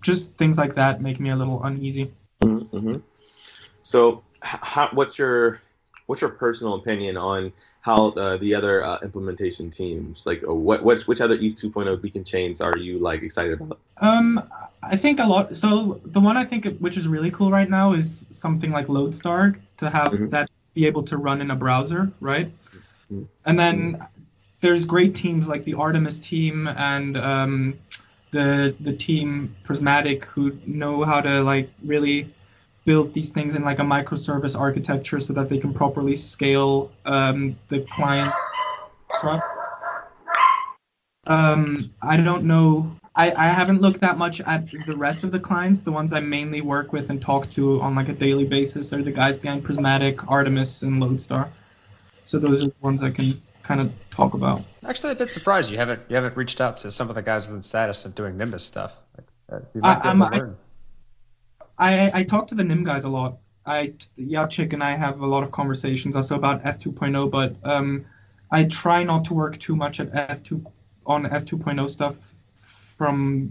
just 0.00 0.30
things 0.34 0.56
like 0.56 0.74
that 0.76 1.02
make 1.02 1.18
me 1.18 1.30
a 1.30 1.36
little 1.36 1.62
uneasy. 1.64 2.12
Mm-hmm. 2.42 2.98
So, 3.82 4.22
how, 4.40 4.88
what's 4.92 5.18
your 5.18 5.60
what's 6.12 6.20
your 6.20 6.28
personal 6.28 6.74
opinion 6.74 7.16
on 7.16 7.50
how 7.80 8.08
uh, 8.08 8.36
the 8.36 8.54
other 8.54 8.84
uh, 8.84 8.98
implementation 9.02 9.70
teams, 9.70 10.26
like 10.26 10.46
uh, 10.46 10.54
what 10.54 10.84
which 10.84 11.06
which 11.06 11.22
other 11.22 11.36
ETH 11.36 11.56
2.0 11.56 12.02
beacon 12.02 12.22
chains 12.22 12.60
are 12.60 12.76
you 12.76 12.98
like 12.98 13.22
excited 13.22 13.54
about? 13.54 13.78
Um, 13.96 14.42
I 14.82 14.94
think 14.94 15.20
a 15.20 15.24
lot. 15.24 15.56
So 15.56 16.02
the 16.04 16.20
one 16.20 16.36
I 16.36 16.44
think 16.44 16.66
which 16.80 16.98
is 16.98 17.08
really 17.08 17.30
cool 17.30 17.50
right 17.50 17.70
now 17.70 17.94
is 17.94 18.26
something 18.28 18.70
like 18.70 18.90
Lodestar 18.90 19.54
to 19.78 19.88
have 19.88 20.12
Mhm. 20.12 20.28
that 20.32 20.50
be 20.74 20.84
able 20.86 21.02
to 21.04 21.16
run 21.16 21.40
in 21.40 21.50
a 21.50 21.56
browser, 21.56 22.12
right? 22.20 22.52
Mhm. 23.10 23.26
And 23.46 23.58
then 23.58 24.06
there's 24.60 24.84
great 24.84 25.14
teams 25.14 25.48
like 25.48 25.64
the 25.64 25.72
Artemis 25.72 26.20
team 26.20 26.68
and 26.68 27.16
um, 27.16 27.74
the 28.32 28.74
the 28.80 28.92
team 28.92 29.56
Prysmatic 29.64 30.24
who 30.24 30.58
know 30.66 31.04
how 31.04 31.22
to 31.22 31.42
like 31.42 31.70
really 31.82 32.28
build 32.84 33.14
these 33.14 33.30
things 33.30 33.54
in 33.54 33.62
like 33.64 33.78
a 33.78 33.82
microservice 33.82 34.58
architecture 34.58 35.20
so 35.20 35.32
that 35.32 35.48
they 35.48 35.58
can 35.58 35.72
properly 35.72 36.16
scale 36.16 36.90
um, 37.06 37.56
the 37.68 37.80
client. 37.80 38.32
Um, 41.26 41.90
I 42.02 42.16
don't 42.16 42.44
know. 42.44 42.90
I, 43.14 43.30
I 43.32 43.48
haven't 43.48 43.80
looked 43.82 44.00
that 44.00 44.16
much 44.16 44.40
at 44.40 44.68
the 44.86 44.96
rest 44.96 45.22
of 45.22 45.32
the 45.32 45.38
clients. 45.38 45.82
The 45.82 45.92
ones 45.92 46.12
I 46.12 46.20
mainly 46.20 46.62
work 46.62 46.92
with 46.92 47.10
and 47.10 47.20
talk 47.20 47.50
to 47.50 47.80
on 47.80 47.94
like 47.94 48.08
a 48.08 48.14
daily 48.14 48.44
basis 48.44 48.92
are 48.92 49.02
the 49.02 49.12
guys 49.12 49.36
behind 49.36 49.64
Prysmatic, 49.64 50.24
Artemis, 50.28 50.82
and 50.82 50.98
Lodestar. 50.98 51.50
So 52.24 52.38
those 52.38 52.62
are 52.62 52.68
the 52.68 52.74
ones 52.80 53.02
I 53.02 53.10
can 53.10 53.40
kind 53.62 53.80
of 53.80 53.92
talk 54.10 54.34
about. 54.34 54.62
Actually, 54.86 55.12
a 55.12 55.14
bit 55.14 55.30
surprised 55.30 55.70
you 55.70 55.76
haven't 55.76 56.00
you 56.08 56.16
haven't 56.16 56.36
reached 56.36 56.60
out 56.60 56.78
to 56.78 56.90
some 56.90 57.08
of 57.10 57.14
the 57.14 57.22
guys 57.22 57.46
within 57.46 57.62
status 57.62 58.04
of 58.04 58.14
doing 58.14 58.36
Nimbus 58.36 58.64
stuff. 58.64 59.00
Like, 59.16 59.26
uh, 59.52 59.80
I- 59.82 60.08
I'm- 60.08 60.22
I-. 60.22 60.40
I 61.78 62.10
I 62.20 62.22
talk 62.24 62.46
to 62.48 62.54
the 62.54 62.64
NIM 62.64 62.84
guys 62.84 63.04
a 63.04 63.08
lot. 63.08 63.38
I 63.66 63.92
Jacek 64.18 64.72
and 64.72 64.82
I 64.82 64.96
have 64.96 65.20
a 65.20 65.26
lot 65.26 65.42
of 65.42 65.50
conversations 65.52 66.16
also 66.16 66.34
about 66.36 66.60
ETH 66.64 66.80
2.0, 66.80 67.30
but 67.30 67.54
um, 67.62 68.04
I 68.50 68.64
try 68.64 69.04
not 69.04 69.24
to 69.26 69.34
work 69.34 69.58
too 69.58 69.76
much 69.76 70.00
at 70.00 70.10
F2 70.12 70.64
on 71.06 71.26
ETH 71.26 71.46
2.0 71.46 71.88
stuff 71.88 72.34
from 72.56 73.50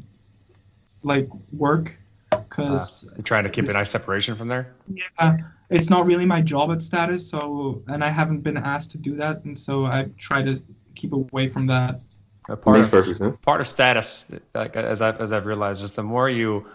like 1.03 1.29
work 1.53 1.98
because 2.29 3.07
You're 3.15 3.24
trying 3.24 3.43
to 3.45 3.50
keep 3.50 3.67
a 3.67 3.74
nice 3.74 3.89
separation 3.89 4.36
from 4.36 4.48
there. 4.50 4.74
yeah, 4.93 5.38
it's 5.69 5.89
not 5.89 6.05
really 6.05 6.25
my 6.25 6.41
job 6.41 6.72
at 6.72 6.81
status. 6.81 7.27
So 7.27 7.81
and 7.88 8.03
I 8.03 8.10
haven't 8.10 8.41
been 8.41 8.57
asked 8.57 8.91
to 8.91 8.98
do 8.98 9.15
that, 9.15 9.43
and 9.45 9.57
so 9.57 9.86
I 9.86 10.10
try 10.17 10.41
to 10.43 10.62
keep 10.95 11.13
away 11.13 11.48
from 11.48 11.67
that. 11.67 12.01
A 12.50 12.57
part 12.57 12.77
Makes 12.77 12.88
of 12.88 12.91
perfect 12.91 13.17
sense. 13.17 13.39
part 13.39 13.62
of 13.62 13.67
status, 13.67 14.34
like 14.53 14.75
as 14.75 15.01
I've 15.01 15.22
as 15.22 15.31
I've 15.31 15.45
realized, 15.45 15.84
is 15.84 15.93
the 15.93 16.03
more 16.03 16.27
you 16.29 16.65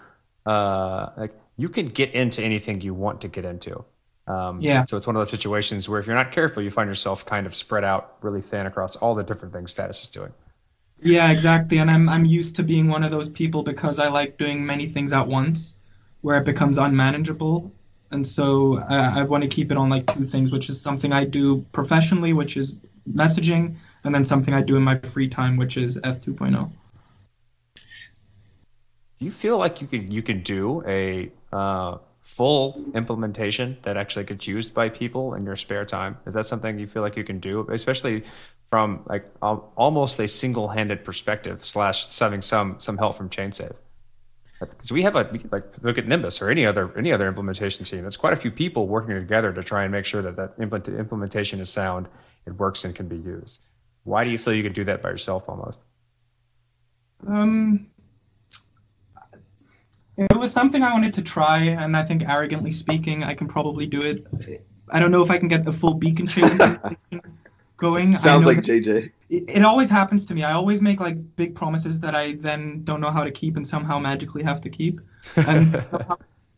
uh 0.47 1.11
like 1.17 1.35
you 1.57 1.69
can 1.69 1.87
get 1.87 2.13
into 2.13 2.43
anything 2.43 2.81
you 2.81 2.95
want 2.95 3.21
to 3.23 3.29
get 3.29 3.45
into. 3.45 3.85
Um, 4.27 4.61
Yeah. 4.61 4.85
So 4.85 4.97
it's 4.97 5.07
one 5.07 5.17
of 5.17 5.21
those 5.21 5.31
situations 5.31 5.89
where 5.89 6.01
if 6.01 6.07
you're 6.07 6.17
not 6.17 6.33
careful, 6.33 6.63
you 6.63 6.71
find 6.71 6.89
yourself 6.89 7.25
kind 7.25 7.47
of 7.47 7.55
spread 7.55 7.85
out 7.85 8.17
really 8.21 8.41
thin 8.41 8.67
across 8.67 8.97
all 8.97 9.15
the 9.15 9.23
different 9.23 9.55
things 9.55 9.71
status 9.71 10.03
is 10.03 10.09
doing. 10.09 10.33
Yeah, 11.01 11.31
exactly. 11.31 11.79
And 11.79 11.91
I'm 11.91 12.09
I'm 12.09 12.25
used 12.25 12.57
to 12.57 12.63
being 12.63 12.89
one 12.89 13.05
of 13.05 13.11
those 13.11 13.29
people 13.29 13.63
because 13.63 13.99
I 13.99 14.09
like 14.09 14.39
doing 14.39 14.65
many 14.65 14.89
things 14.89 15.13
at 15.13 15.27
once, 15.27 15.77
where 16.23 16.39
it 16.39 16.45
becomes 16.45 16.79
unmanageable. 16.79 17.71
And 18.13 18.27
so 18.27 18.79
I, 18.89 19.21
I 19.21 19.23
want 19.25 19.43
to 19.43 19.49
keep 19.49 19.71
it 19.71 19.77
on 19.77 19.89
like 19.91 20.07
two 20.15 20.25
things, 20.25 20.53
which 20.53 20.69
is 20.69 20.81
something 20.81 21.13
I 21.13 21.25
do 21.25 21.65
professionally, 21.73 22.33
which 22.33 22.57
is 22.57 22.77
messaging, 23.13 23.77
and 24.05 24.15
then 24.15 24.25
something 24.25 24.55
I 24.55 24.63
do 24.63 24.77
in 24.77 24.83
my 24.83 24.99
free 24.99 25.29
time, 25.29 25.57
which 25.57 25.77
is 25.77 25.99
F 26.03 26.19
oh. 26.27 26.33
2.0. 26.33 26.71
Do 29.19 29.25
you 29.25 29.31
feel 29.31 29.59
like 29.59 29.81
you 29.81 29.87
could 29.87 30.13
you 30.13 30.23
could 30.23 30.45
do 30.45 30.83
a 30.87 31.31
uh, 31.53 31.99
full 32.21 32.85
implementation 32.95 33.77
that 33.83 33.97
actually 33.97 34.25
gets 34.25 34.47
used 34.47 34.75
by 34.75 34.89
people 34.89 35.35
in 35.35 35.45
your 35.45 35.57
spare 35.57 35.85
time? 35.85 36.19
Is 36.27 36.35
that 36.35 36.47
something 36.47 36.79
you 36.79 36.87
feel 36.87 37.03
like 37.03 37.17
you 37.17 37.25
can 37.25 37.39
do, 37.39 37.67
especially 37.71 38.25
from 38.65 39.03
like 39.07 39.27
al- 39.43 39.73
almost 39.77 40.19
a 40.19 40.27
single-handed 40.27 41.05
perspective 41.05 41.65
slash 41.65 42.19
having 42.19 42.43
some 42.43 42.81
some 42.81 42.99
help 42.99 43.17
from 43.17 43.31
ChainSafe? 43.31 43.77
Because 44.59 44.91
we 44.91 45.03
have 45.03 45.15
a 45.17 45.31
like 45.53 45.65
look 45.83 45.99
at 45.99 46.09
Nimbus 46.09 46.41
or 46.41 46.51
any 46.51 46.67
other 46.67 46.93
any 46.99 47.13
other 47.13 47.29
implementation 47.29 47.85
team. 47.85 48.07
It's 48.07 48.17
quite 48.17 48.33
a 48.33 48.37
few 48.37 48.51
people 48.51 48.89
working 48.89 49.15
together 49.15 49.53
to 49.53 49.63
try 49.63 49.85
and 49.85 49.93
make 49.93 50.05
sure 50.05 50.23
that 50.23 50.37
that 50.37 50.55
implement, 50.61 50.89
implementation 50.99 51.61
is 51.61 51.69
sound, 51.69 52.09
it 52.47 52.55
works, 52.55 52.85
and 52.85 52.95
can 52.95 53.07
be 53.07 53.17
used. 53.17 53.61
Why 54.05 54.25
do 54.25 54.31
you 54.31 54.39
feel 54.39 54.55
you 54.55 54.63
can 54.63 54.73
do 54.73 54.85
that 54.85 55.03
by 55.03 55.11
yourself 55.11 55.49
almost? 55.49 55.81
Um, 57.27 57.89
it 60.19 60.37
was 60.37 60.53
something 60.53 60.83
I 60.83 60.93
wanted 60.93 61.15
to 61.15 61.23
try, 61.23 61.59
and 61.65 61.97
I 61.97 62.03
think 62.05 62.23
arrogantly 62.29 62.73
speaking, 62.73 63.23
I 63.25 63.35
can 63.35 63.47
probably 63.49 63.87
do 63.87 64.03
it. 64.03 64.27
I 64.91 64.99
don't 65.01 65.11
know 65.11 65.23
if 65.23 65.31
I 65.31 65.39
can 65.39 65.49
get 65.49 65.65
the 65.65 65.73
full 65.73 65.95
beacon 65.95 66.27
chain, 66.27 66.59
going. 67.77 68.17
Sounds 68.19 68.47
like 68.47 68.59
JJ. 68.59 69.11
it, 69.29 69.45
it 69.49 69.65
always 69.65 69.91
happens 69.91 70.25
to 70.27 70.35
me. 70.35 70.43
I 70.45 70.53
always 70.53 70.81
make 70.81 71.01
like 71.01 71.17
big 71.37 71.55
promises 71.55 72.01
that 72.01 72.15
I 72.15 72.33
then 72.37 72.83
don't 72.85 73.01
know 73.01 73.11
how 73.11 73.25
to 73.25 73.31
keep 73.31 73.57
and 73.57 73.67
somehow 73.67 73.99
magically 73.99 74.43
have 74.43 74.61
to 74.63 74.71
keep. 74.71 75.01
And 75.37 75.85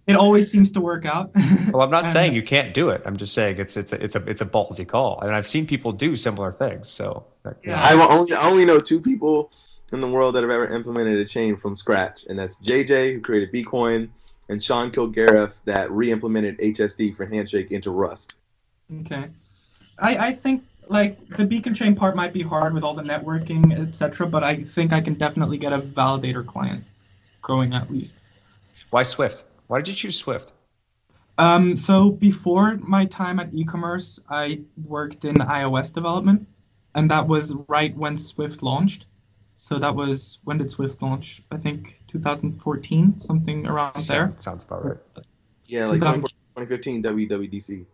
it 0.07 0.17
always 0.17 0.51
seems 0.51 0.71
to 0.73 0.81
work 0.81 1.05
out. 1.07 1.31
well, 1.73 1.83
I'm 1.83 1.91
not 1.91 2.05
And- 2.05 2.13
saying 2.13 2.35
you 2.35 2.43
can't 2.43 2.73
do 2.73 2.91
it. 2.91 3.03
I'm 3.05 3.17
just 3.17 3.35
saying 3.35 3.59
it's 3.59 3.77
it's 3.77 3.93
a, 3.93 4.03
it's 4.03 4.15
a 4.15 4.23
it's 4.29 4.41
a 4.41 4.47
ballsy 4.47 4.87
call, 4.87 5.21
and 5.21 5.35
I've 5.35 5.47
seen 5.49 5.67
people 5.67 5.93
do 5.93 6.15
similar 6.17 6.53
things. 6.53 6.89
So 6.89 7.27
Yeah. 7.65 7.83
I 7.83 7.95
only 7.95 8.33
I 8.35 8.49
only 8.49 8.65
know 8.65 8.79
two 8.81 9.01
people 9.01 9.51
in 9.93 10.01
the 10.01 10.09
world 10.09 10.35
that 10.35 10.43
have 10.43 10.51
ever 10.51 10.67
implemented 10.67 11.19
a 11.19 11.25
chain 11.25 11.57
from 11.57 11.77
scratch, 11.77 12.25
and 12.29 12.39
that's 12.39 12.57
JJ 12.57 13.15
who 13.15 13.21
created 13.21 13.53
bcoin, 13.53 14.09
and 14.49 14.63
Sean 14.63 14.91
Kilgarriff 14.91 15.55
that 15.65 15.91
re-implemented 15.91 16.59
HSD 16.59 17.15
for 17.17 17.27
Handshake 17.27 17.71
into 17.71 17.91
Rust. 17.91 18.39
Okay. 19.01 19.27
I, 19.99 20.29
I 20.29 20.33
think 20.35 20.65
like 20.89 21.37
the 21.37 21.45
beacon 21.45 21.75
chain 21.75 21.95
part 21.95 22.17
might 22.17 22.33
be 22.33 22.43
hard 22.43 22.73
with 22.75 22.83
all 22.83 22.95
the 22.95 23.03
networking, 23.03 23.79
etc. 23.79 24.27
But 24.27 24.45
I 24.45 24.63
think 24.63 24.93
I 24.93 25.01
can 25.01 25.15
definitely 25.15 25.59
get 25.59 25.73
a 25.73 25.79
validator 25.81 26.47
client 26.47 26.85
growing 27.43 27.75
at 27.75 27.91
least. 27.91 28.15
why 28.91 29.03
Swift? 29.03 29.45
Why 29.67 29.79
did 29.79 29.89
you 29.89 29.95
choose 29.95 30.17
Swift? 30.17 30.53
Um, 31.37 31.77
so 31.77 32.11
before 32.11 32.77
my 32.79 33.05
time 33.05 33.39
at 33.39 33.51
e-commerce, 33.53 34.19
I 34.29 34.61
worked 34.87 35.25
in 35.25 35.37
iOS 35.37 35.93
development, 35.93 36.49
and 36.95 37.11
that 37.11 37.29
was 37.29 37.55
right 37.69 37.97
when 37.97 38.17
Swift 38.17 38.63
launched. 38.63 39.07
So 39.61 39.77
that 39.81 39.93
was 39.93 40.39
when 40.45 40.59
did 40.59 40.71
Swift 40.71 41.03
launch? 41.03 41.43
I 41.51 41.57
think 41.57 42.01
2014, 42.07 43.19
something 43.19 43.67
around 43.67 43.97
there. 44.07 44.33
Sounds 44.37 44.63
about 44.63 44.85
right. 44.85 45.25
Yeah, 45.67 45.87
like 45.87 45.99
2015 45.99 47.03
WWDC. 47.03 47.85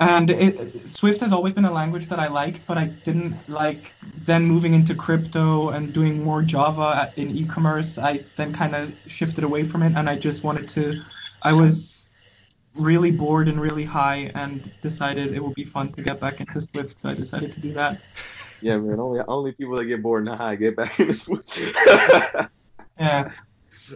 And 0.00 0.30
it, 0.30 0.88
Swift 0.88 1.20
has 1.20 1.34
always 1.34 1.52
been 1.52 1.66
a 1.66 1.72
language 1.72 2.08
that 2.08 2.18
I 2.18 2.28
like, 2.28 2.66
but 2.66 2.78
I 2.78 2.86
didn't 2.86 3.36
like. 3.46 3.92
Then 4.24 4.46
moving 4.46 4.72
into 4.72 4.94
crypto 4.94 5.68
and 5.68 5.92
doing 5.92 6.24
more 6.24 6.40
Java 6.40 7.12
in 7.16 7.30
e-commerce, 7.36 7.98
I 7.98 8.24
then 8.36 8.54
kind 8.54 8.74
of 8.74 8.94
shifted 9.06 9.44
away 9.44 9.64
from 9.64 9.82
it, 9.82 9.92
and 9.94 10.08
I 10.08 10.16
just 10.16 10.42
wanted 10.42 10.66
to. 10.70 10.94
I 11.42 11.52
was 11.52 12.01
really 12.74 13.10
bored 13.10 13.48
and 13.48 13.60
really 13.60 13.84
high, 13.84 14.30
and 14.34 14.70
decided 14.82 15.34
it 15.34 15.42
would 15.42 15.54
be 15.54 15.64
fun 15.64 15.92
to 15.92 16.02
get 16.02 16.20
back 16.20 16.40
into 16.40 16.60
Swift. 16.60 16.96
So 17.02 17.08
I 17.08 17.14
decided 17.14 17.52
to 17.52 17.60
do 17.60 17.72
that. 17.74 18.00
Yeah, 18.64 18.76
man. 18.76 19.00
Only 19.00 19.20
only 19.26 19.50
people 19.50 19.74
that 19.74 19.86
get 19.86 20.02
bored 20.02 20.24
and 20.24 20.36
high 20.36 20.54
get 20.54 20.76
back 20.76 21.00
into 21.00 21.14
Swift. 21.14 21.58
Yeah. 22.96 23.32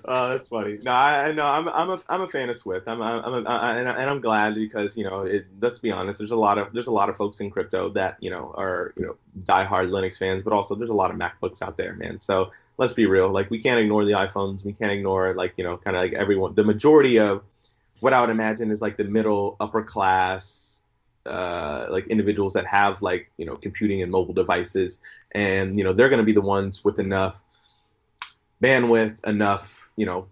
Oh, 0.05 0.29
that's 0.29 0.49
funny. 0.49 0.79
No, 0.83 0.91
I, 0.91 1.29
I 1.29 1.33
know. 1.33 1.47
I'm, 1.47 1.69
I'm 1.69 1.91
a, 1.91 1.99
I'm 2.09 2.21
a 2.21 2.29
fan 2.29 2.51
of 2.51 2.57
Swift. 2.57 2.89
I'm, 2.89 3.01
I'm, 3.01 3.33
a, 3.33 3.49
I, 3.49 3.79
and, 3.79 3.89
I, 3.89 3.93
and 3.93 4.11
I'm 4.11 4.21
glad 4.21 4.55
because 4.55 4.97
you 4.97 5.05
know, 5.05 5.21
it, 5.21 5.47
let's 5.61 5.79
be 5.79 5.91
honest. 5.91 6.19
There's 6.19 6.33
a 6.33 6.37
lot 6.37 6.59
of, 6.59 6.73
there's 6.73 6.89
a 6.89 6.93
lot 6.93 7.09
of 7.09 7.17
folks 7.17 7.41
in 7.41 7.51
crypto 7.51 7.89
that 7.91 8.17
you 8.21 8.29
know 8.29 8.53
are, 8.57 8.93
you 8.97 9.07
know, 9.07 9.17
diehard 9.45 9.89
Linux 9.89 10.19
fans, 10.19 10.43
but 10.43 10.53
also 10.53 10.75
there's 10.75 10.91
a 10.91 10.95
lot 10.95 11.11
of 11.11 11.17
MacBooks 11.17 11.63
out 11.63 11.77
there, 11.77 11.95
man. 11.95 12.21
So 12.21 12.51
let's 12.79 12.93
be 12.93 13.07
real. 13.07 13.29
Like 13.29 13.51
we 13.51 13.63
can't 13.63 13.81
ignore 13.81 14.05
the 14.05 14.13
iPhones. 14.13 14.65
We 14.65 14.73
can't 14.73 14.93
ignore 14.93 15.33
like 15.35 15.55
you 15.57 15.65
know, 15.65 15.77
kind 15.77 15.97
of 15.97 16.03
like 16.03 16.13
everyone. 16.13 16.55
The 16.55 16.65
majority 16.65 17.19
of 17.19 17.43
what 18.01 18.13
I 18.13 18.21
would 18.21 18.31
imagine 18.31 18.71
is 18.71 18.81
like 18.81 18.97
the 18.97 19.05
middle, 19.05 19.57
upper 19.61 19.83
class, 19.83 20.83
uh, 21.25 21.87
like 21.91 22.07
individuals 22.07 22.53
that 22.55 22.67
have 22.67 23.03
like 23.03 23.31
you 23.37 23.47
know, 23.47 23.57
computing 23.57 24.03
and 24.03 24.11
mobile 24.11 24.35
devices, 24.35 24.99
and 25.33 25.77
you 25.77 25.85
know, 25.85 25.93
they're 25.93 26.09
going 26.09 26.21
to 26.21 26.25
be 26.25 26.33
the 26.33 26.41
ones 26.41 26.85
with 26.85 26.99
enough 26.99 27.41
bandwidth 28.63 29.25
enough, 29.27 29.91
you 29.97 30.07
know, 30.07 30.29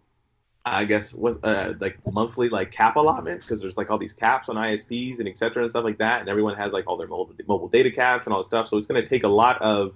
I 0.65 0.85
guess 0.85 1.13
what 1.13 1.41
uh, 1.43 1.75
like 1.79 1.99
monthly 2.11 2.49
like 2.49 2.71
cap 2.71 2.97
allotment 2.97 3.43
because 3.43 3.61
there's 3.61 3.77
like 3.77 3.91
all 3.91 3.99
these 3.99 4.15
caps 4.15 4.49
on 4.49 4.57
ISPs 4.57 5.19
and 5.19 5.29
et 5.29 5.37
cetera 5.37 5.63
and 5.63 5.71
stuff 5.71 5.85
like 5.85 5.99
that, 5.99 6.21
and 6.21 6.29
everyone 6.29 6.57
has 6.57 6.73
like 6.73 6.87
all 6.87 6.97
their 6.97 7.09
mobile 7.09 7.35
mobile 7.47 7.69
data 7.69 7.91
caps 7.91 8.27
and 8.27 8.33
all 8.33 8.41
this 8.41 8.47
stuff. 8.47 8.69
So 8.69 8.79
it's 8.79 8.87
going 8.87 9.03
to 9.03 9.07
take 9.07 9.25
a 9.25 9.29
lot 9.29 9.61
of 9.61 9.95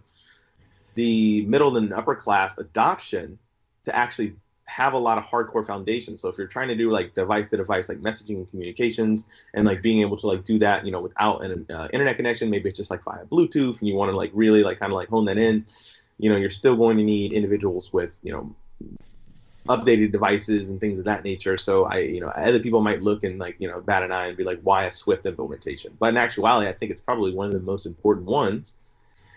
the 0.94 1.42
middle 1.46 1.76
and 1.76 1.92
upper 1.92 2.14
class 2.14 2.58
adoption 2.58 3.38
to 3.84 3.96
actually 3.96 4.34
have 4.68 4.92
a 4.92 4.98
lot 4.98 5.18
of 5.18 5.24
hardcore 5.24 5.66
foundation. 5.66 6.16
So 6.16 6.28
if 6.28 6.38
you're 6.38 6.46
trying 6.46 6.68
to 6.68 6.76
do 6.76 6.90
like 6.90 7.14
device 7.14 7.48
to 7.48 7.56
device 7.56 7.88
like 7.88 7.98
messaging 7.98 8.36
and 8.36 8.50
communications 8.50 9.26
and 9.54 9.66
like 9.66 9.82
being 9.82 10.02
able 10.02 10.16
to 10.18 10.26
like 10.26 10.44
do 10.44 10.58
that, 10.60 10.86
you 10.86 10.92
know, 10.92 11.00
without 11.00 11.42
an 11.42 11.66
uh, 11.70 11.88
internet 11.92 12.16
connection, 12.16 12.50
maybe 12.50 12.68
it's 12.68 12.76
just 12.76 12.90
like 12.90 13.02
via 13.02 13.24
Bluetooth, 13.24 13.80
and 13.80 13.88
you 13.88 13.94
want 13.94 14.10
to 14.10 14.16
like 14.16 14.30
really 14.34 14.62
like 14.62 14.78
kind 14.78 14.92
of 14.92 14.96
like 14.96 15.08
hone 15.08 15.24
that 15.24 15.38
in 15.38 15.64
you 16.18 16.28
know 16.28 16.36
you're 16.36 16.50
still 16.50 16.76
going 16.76 16.96
to 16.96 17.02
need 17.02 17.32
individuals 17.32 17.92
with 17.92 18.18
you 18.22 18.32
know 18.32 18.54
updated 19.68 20.12
devices 20.12 20.68
and 20.68 20.80
things 20.80 20.98
of 20.98 21.04
that 21.04 21.24
nature 21.24 21.56
so 21.56 21.84
i 21.84 21.98
you 21.98 22.20
know 22.20 22.28
other 22.28 22.58
people 22.58 22.80
might 22.80 23.02
look 23.02 23.22
and 23.22 23.38
like 23.38 23.56
you 23.58 23.68
know 23.68 23.80
bat 23.80 24.02
an 24.02 24.10
eye 24.10 24.26
and 24.26 24.36
be 24.36 24.44
like 24.44 24.60
why 24.62 24.84
a 24.84 24.90
swift 24.90 25.26
implementation 25.26 25.94
but 25.98 26.08
in 26.08 26.16
actuality 26.16 26.68
i 26.68 26.72
think 26.72 26.90
it's 26.90 27.02
probably 27.02 27.32
one 27.32 27.46
of 27.46 27.52
the 27.52 27.60
most 27.60 27.84
important 27.86 28.26
ones 28.26 28.74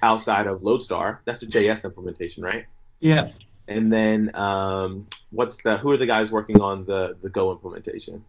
outside 0.04 0.48
of 0.48 0.64
lodestar 0.64 1.22
that's 1.26 1.42
the 1.42 1.46
js 1.46 1.84
implementation 1.84 2.44
right 2.44 2.66
Yeah. 3.02 3.30
And 3.72 3.92
then 3.92 4.32
um, 4.36 5.08
what's 5.32 5.62
the 5.62 5.78
who 5.78 5.92
are 5.92 5.98
the 5.98 6.06
guys 6.06 6.32
working 6.32 6.62
on 6.62 6.86
the 6.86 7.18
the 7.22 7.30
go 7.30 7.52
implementation 7.52 8.24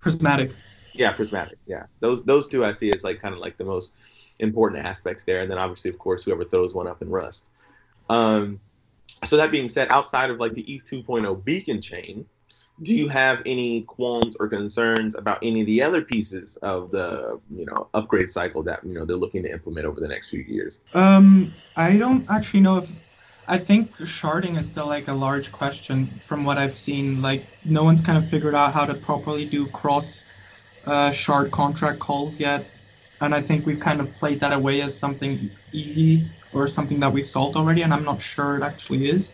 Prysmatic. 0.00 0.52
yeah, 0.92 1.12
prysmatic. 1.14 1.56
Yeah, 1.66 1.86
those 2.00 2.22
those 2.24 2.46
two 2.46 2.64
I 2.64 2.72
see 2.72 2.92
as 2.92 3.04
like 3.04 3.20
kind 3.20 3.34
of 3.34 3.40
like 3.40 3.56
the 3.56 3.64
most 3.64 4.32
important 4.38 4.84
aspects 4.84 5.24
there, 5.24 5.40
and 5.40 5.50
then 5.50 5.58
obviously, 5.58 5.90
of 5.90 5.98
course, 5.98 6.24
whoever 6.24 6.44
throws 6.44 6.74
one 6.74 6.86
up 6.86 7.00
in 7.00 7.08
Rust. 7.08 7.48
Um, 8.10 8.60
so 9.24 9.36
that 9.38 9.50
being 9.50 9.68
said, 9.68 9.88
outside 9.88 10.30
of 10.30 10.38
like 10.38 10.52
the 10.52 10.62
ETH 10.62 10.84
2.0 10.84 11.44
beacon 11.44 11.80
chain, 11.80 12.26
do 12.82 12.94
you 12.94 13.08
have 13.08 13.40
any 13.46 13.82
qualms 13.82 14.36
or 14.36 14.48
concerns 14.48 15.14
about 15.14 15.38
any 15.42 15.60
of 15.60 15.66
the 15.66 15.80
other 15.82 16.02
pieces 16.02 16.56
of 16.58 16.90
the 16.90 17.40
you 17.50 17.64
know 17.66 17.88
upgrade 17.94 18.28
cycle 18.28 18.62
that 18.64 18.84
you 18.84 18.94
know 18.94 19.04
they're 19.04 19.16
looking 19.16 19.42
to 19.44 19.50
implement 19.50 19.86
over 19.86 20.00
the 20.00 20.08
next 20.08 20.28
few 20.30 20.40
years? 20.40 20.80
Um, 20.92 21.54
I 21.76 21.96
don't 21.96 22.28
actually 22.28 22.60
know 22.60 22.78
if. 22.78 22.90
I 23.46 23.58
think 23.58 23.94
sharding 23.98 24.58
is 24.58 24.68
still 24.68 24.86
like 24.86 25.08
a 25.08 25.12
large 25.12 25.52
question 25.52 26.06
from 26.26 26.44
what 26.44 26.56
I've 26.56 26.78
seen. 26.78 27.20
Like 27.20 27.44
no 27.64 27.84
one's 27.84 28.00
kind 28.00 28.16
of 28.16 28.30
figured 28.30 28.54
out 28.54 28.72
how 28.72 28.86
to 28.86 28.94
properly 28.94 29.44
do 29.44 29.66
cross 29.66 30.24
uh, 30.86 31.10
shard 31.10 31.50
contract 31.50 31.98
calls 31.98 32.40
yet, 32.40 32.64
and 33.20 33.34
I 33.34 33.42
think 33.42 33.66
we've 33.66 33.80
kind 33.80 34.00
of 34.00 34.14
played 34.14 34.40
that 34.40 34.52
away 34.52 34.80
as 34.80 34.96
something 34.96 35.50
easy 35.72 36.26
or 36.54 36.68
something 36.68 37.00
that 37.00 37.12
we've 37.12 37.26
solved 37.26 37.56
already, 37.56 37.82
and 37.82 37.92
I'm 37.92 38.04
not 38.04 38.20
sure 38.22 38.56
it 38.56 38.62
actually 38.62 39.10
is. 39.10 39.32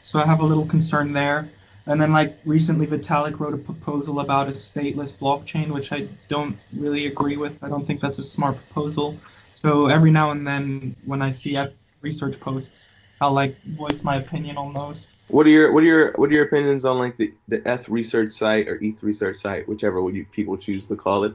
So 0.00 0.20
I 0.20 0.26
have 0.26 0.40
a 0.40 0.44
little 0.44 0.66
concern 0.66 1.12
there. 1.12 1.48
And 1.86 2.00
then 2.00 2.12
like 2.12 2.38
recently, 2.44 2.86
Vitalik 2.86 3.40
wrote 3.40 3.54
a 3.54 3.58
proposal 3.58 4.20
about 4.20 4.48
a 4.48 4.52
stateless 4.52 5.12
blockchain, 5.12 5.70
which 5.70 5.90
I 5.90 6.06
don't 6.28 6.56
really 6.72 7.06
agree 7.06 7.38
with. 7.38 7.62
I 7.64 7.68
don't 7.68 7.84
think 7.86 8.00
that's 8.00 8.18
a 8.18 8.24
smart 8.24 8.56
proposal. 8.56 9.16
So 9.54 9.86
every 9.86 10.10
now 10.10 10.30
and 10.30 10.46
then, 10.46 10.94
when 11.06 11.22
I 11.22 11.32
see 11.32 11.58
research 12.02 12.38
posts, 12.38 12.90
I'll 13.20 13.32
like 13.32 13.60
voice 13.62 14.04
my 14.04 14.16
opinion 14.16 14.56
on 14.56 14.72
those. 14.72 15.08
What 15.28 15.46
are 15.46 15.50
your 15.50 15.72
what 15.72 15.82
are 15.82 15.86
your 15.86 16.12
what 16.12 16.30
are 16.30 16.32
your 16.32 16.44
opinions 16.44 16.84
on 16.84 16.98
like 16.98 17.16
the 17.16 17.32
the 17.48 17.60
ETH 17.70 17.88
research 17.88 18.32
site 18.32 18.68
or 18.68 18.78
ETH 18.82 19.02
research 19.02 19.36
site, 19.36 19.68
whichever 19.68 20.02
would 20.02 20.14
you 20.14 20.24
people 20.26 20.56
choose 20.56 20.86
to 20.86 20.96
call 20.96 21.24
it, 21.24 21.34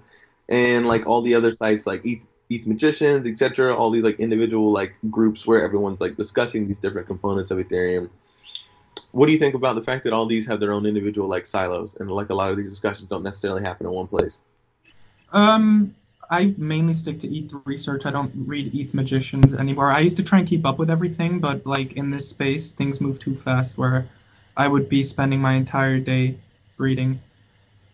and 0.49 0.87
like 0.87 1.05
all 1.05 1.21
the 1.21 1.35
other 1.35 1.51
sites 1.51 1.85
like 1.85 2.05
ETH 2.05 2.25
ETH 2.49 2.65
magicians, 2.65 3.27
etc. 3.27 3.75
All 3.75 3.91
these 3.91 4.03
like 4.03 4.19
individual 4.19 4.71
like 4.71 4.93
groups 5.09 5.45
where 5.45 5.63
everyone's 5.63 6.01
like 6.01 6.15
discussing 6.17 6.67
these 6.67 6.79
different 6.79 7.07
components 7.07 7.51
of 7.51 7.57
Ethereum. 7.57 8.09
What 9.11 9.27
do 9.27 9.31
you 9.31 9.39
think 9.39 9.53
about 9.53 9.75
the 9.75 9.81
fact 9.81 10.03
that 10.05 10.13
all 10.13 10.25
these 10.25 10.47
have 10.47 10.59
their 10.59 10.73
own 10.73 10.85
individual 10.85 11.27
like 11.27 11.45
silos 11.45 11.95
and 11.95 12.09
like 12.09 12.29
a 12.29 12.35
lot 12.35 12.51
of 12.51 12.57
these 12.57 12.69
discussions 12.69 13.09
don't 13.09 13.23
necessarily 13.23 13.61
happen 13.61 13.85
in 13.85 13.91
one 13.91 14.07
place? 14.07 14.39
Um, 15.31 15.95
I 16.33 16.55
mainly 16.57 16.95
stick 16.95 17.19
to 17.19 17.27
ETH 17.27 17.53
research. 17.65 18.07
I 18.07 18.11
don't 18.11 18.31
read 18.35 18.73
ETH 18.73 18.95
magicians 18.95 19.53
anymore. 19.53 19.91
I 19.91 19.99
used 19.99 20.17
to 20.17 20.23
try 20.23 20.39
and 20.39 20.47
keep 20.47 20.65
up 20.65 20.79
with 20.79 20.89
everything, 20.89 21.39
but 21.39 21.63
like 21.67 21.93
in 21.93 22.09
this 22.09 22.27
space, 22.27 22.71
things 22.71 22.99
move 22.99 23.19
too 23.19 23.35
fast. 23.35 23.77
Where 23.77 24.07
I 24.57 24.67
would 24.67 24.89
be 24.89 25.03
spending 25.03 25.39
my 25.39 25.53
entire 25.53 25.99
day 25.99 26.35
reading. 26.77 27.19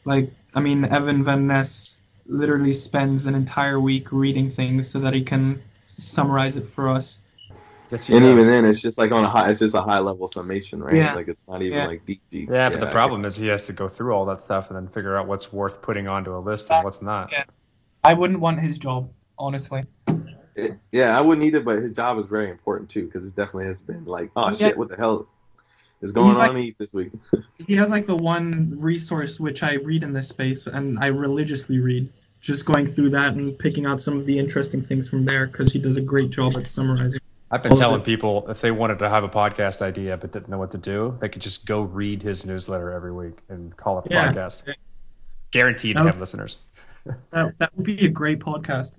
Like, 0.05 0.31
I 0.55 0.61
mean, 0.61 0.85
Evan 0.85 1.21
Van 1.21 1.47
Ness 1.47 1.95
literally 2.27 2.71
spends 2.73 3.25
an 3.25 3.35
entire 3.35 3.81
week 3.81 4.13
reading 4.13 4.49
things 4.49 4.89
so 4.89 4.99
that 4.99 5.13
he 5.13 5.21
can 5.21 5.61
summarize 5.87 6.55
it 6.55 6.67
for 6.67 6.87
us. 6.87 7.19
Yes, 7.91 8.07
And 8.07 8.21
does. 8.21 8.31
even 8.31 8.47
then, 8.47 8.65
it's 8.65 8.79
just 8.81 8.97
like 8.97 9.11
on 9.11 9.25
a 9.25 9.29
high, 9.29 9.49
it's 9.49 9.59
just 9.59 9.75
a 9.75 9.81
high 9.81 9.99
level 9.99 10.29
summation, 10.29 10.81
right? 10.81 10.95
Yeah. 10.95 11.13
Like 11.13 11.27
it's 11.27 11.43
not 11.45 11.61
even 11.61 11.79
Yeah. 11.79 11.87
like 11.87 12.05
deep, 12.05 12.21
deep. 12.29 12.49
Yeah, 12.49 12.69
but 12.69 12.79
the 12.79 12.87
I 12.87 12.91
problem 12.91 13.25
is 13.25 13.35
he 13.35 13.47
has 13.47 13.65
to 13.65 13.73
go 13.73 13.89
through 13.89 14.13
all 14.13 14.25
that 14.27 14.41
stuff 14.41 14.69
and 14.69 14.77
then 14.77 14.87
figure 14.87 15.17
out 15.17 15.27
what's 15.27 15.51
worth 15.51 15.81
putting 15.81 16.07
onto 16.07 16.33
a 16.33 16.39
list 16.39 16.71
and 16.71 16.85
what's 16.85 17.01
not. 17.01 17.31
Yeah. 17.33 17.43
I 18.09 18.13
wouldn't 18.15 18.39
want 18.39 18.59
his 18.59 18.77
job, 18.79 19.11
honestly. 19.37 19.83
It- 20.55 20.77
yeah, 20.91 21.17
I 21.17 21.21
wouldn't 21.21 21.45
either, 21.45 21.59
but 21.61 21.77
his 21.77 21.93
job 21.93 22.17
is 22.17 22.25
very 22.25 22.49
important 22.49 22.89
too 22.89 23.05
because 23.05 23.27
it 23.27 23.35
definitely 23.35 23.65
has 23.65 23.81
been 23.81 24.05
like, 24.05 24.31
oh 24.35 24.47
Yeah. 24.47 24.51
shit, 24.69 24.77
what 24.77 24.89
the 24.89 24.95
hell 24.97 25.27
is 26.01 26.11
going 26.11 26.27
He's 26.29 26.37
on 26.37 26.55
like- 26.55 26.77
this 26.79 26.93
week? 26.93 27.11
He 27.67 27.75
has 27.75 27.89
like 27.91 28.07
the 28.07 28.15
one 28.15 28.73
resource 28.77 29.39
which 29.39 29.61
I 29.63 29.73
read 29.75 30.01
in 30.03 30.11
this 30.13 30.27
space, 30.27 30.65
and 30.65 30.97
I 30.99 31.07
religiously 31.07 31.77
read. 31.79 32.11
Just 32.41 32.65
going 32.65 32.87
through 32.87 33.09
that 33.11 33.33
and 33.35 33.57
picking 33.59 33.85
out 33.85 33.99
some 34.01 34.17
of 34.17 34.25
the 34.25 34.39
interesting 34.39 34.81
things 34.81 35.09
from 35.09 35.25
there 35.25 35.45
because 35.47 35.71
he 35.73 35.77
does 35.79 35.97
a 35.97 36.01
great 36.01 36.29
job 36.31 36.55
at 36.55 36.67
summarizing. 36.67 37.19
I've 37.51 37.61
been 37.61 37.75
telling 37.75 38.01
people 38.01 38.47
if 38.49 38.61
they 38.61 38.71
wanted 38.71 38.97
to 38.99 39.09
have 39.09 39.23
a 39.25 39.29
podcast 39.29 39.81
idea 39.81 40.15
but 40.17 40.31
didn't 40.31 40.47
know 40.49 40.57
what 40.57 40.71
to 40.71 40.77
do, 40.77 41.17
they 41.19 41.27
could 41.29 41.41
just 41.41 41.65
go 41.65 41.81
read 41.81 42.21
his 42.23 42.45
newsletter 42.45 42.91
every 42.93 43.11
week 43.11 43.39
and 43.49 43.75
call 43.75 43.99
it 43.99 44.05
a 44.07 44.13
Yeah. 44.13 44.31
podcast. 44.31 44.63
Guaranteed 45.51 45.97
to 45.97 46.03
have 46.03 46.19
listeners. 46.19 46.57
That, 47.31 47.53
that 47.59 47.75
would 47.75 47.85
be 47.85 48.05
a 48.05 48.09
great 48.09 48.39
podcast. 48.39 48.91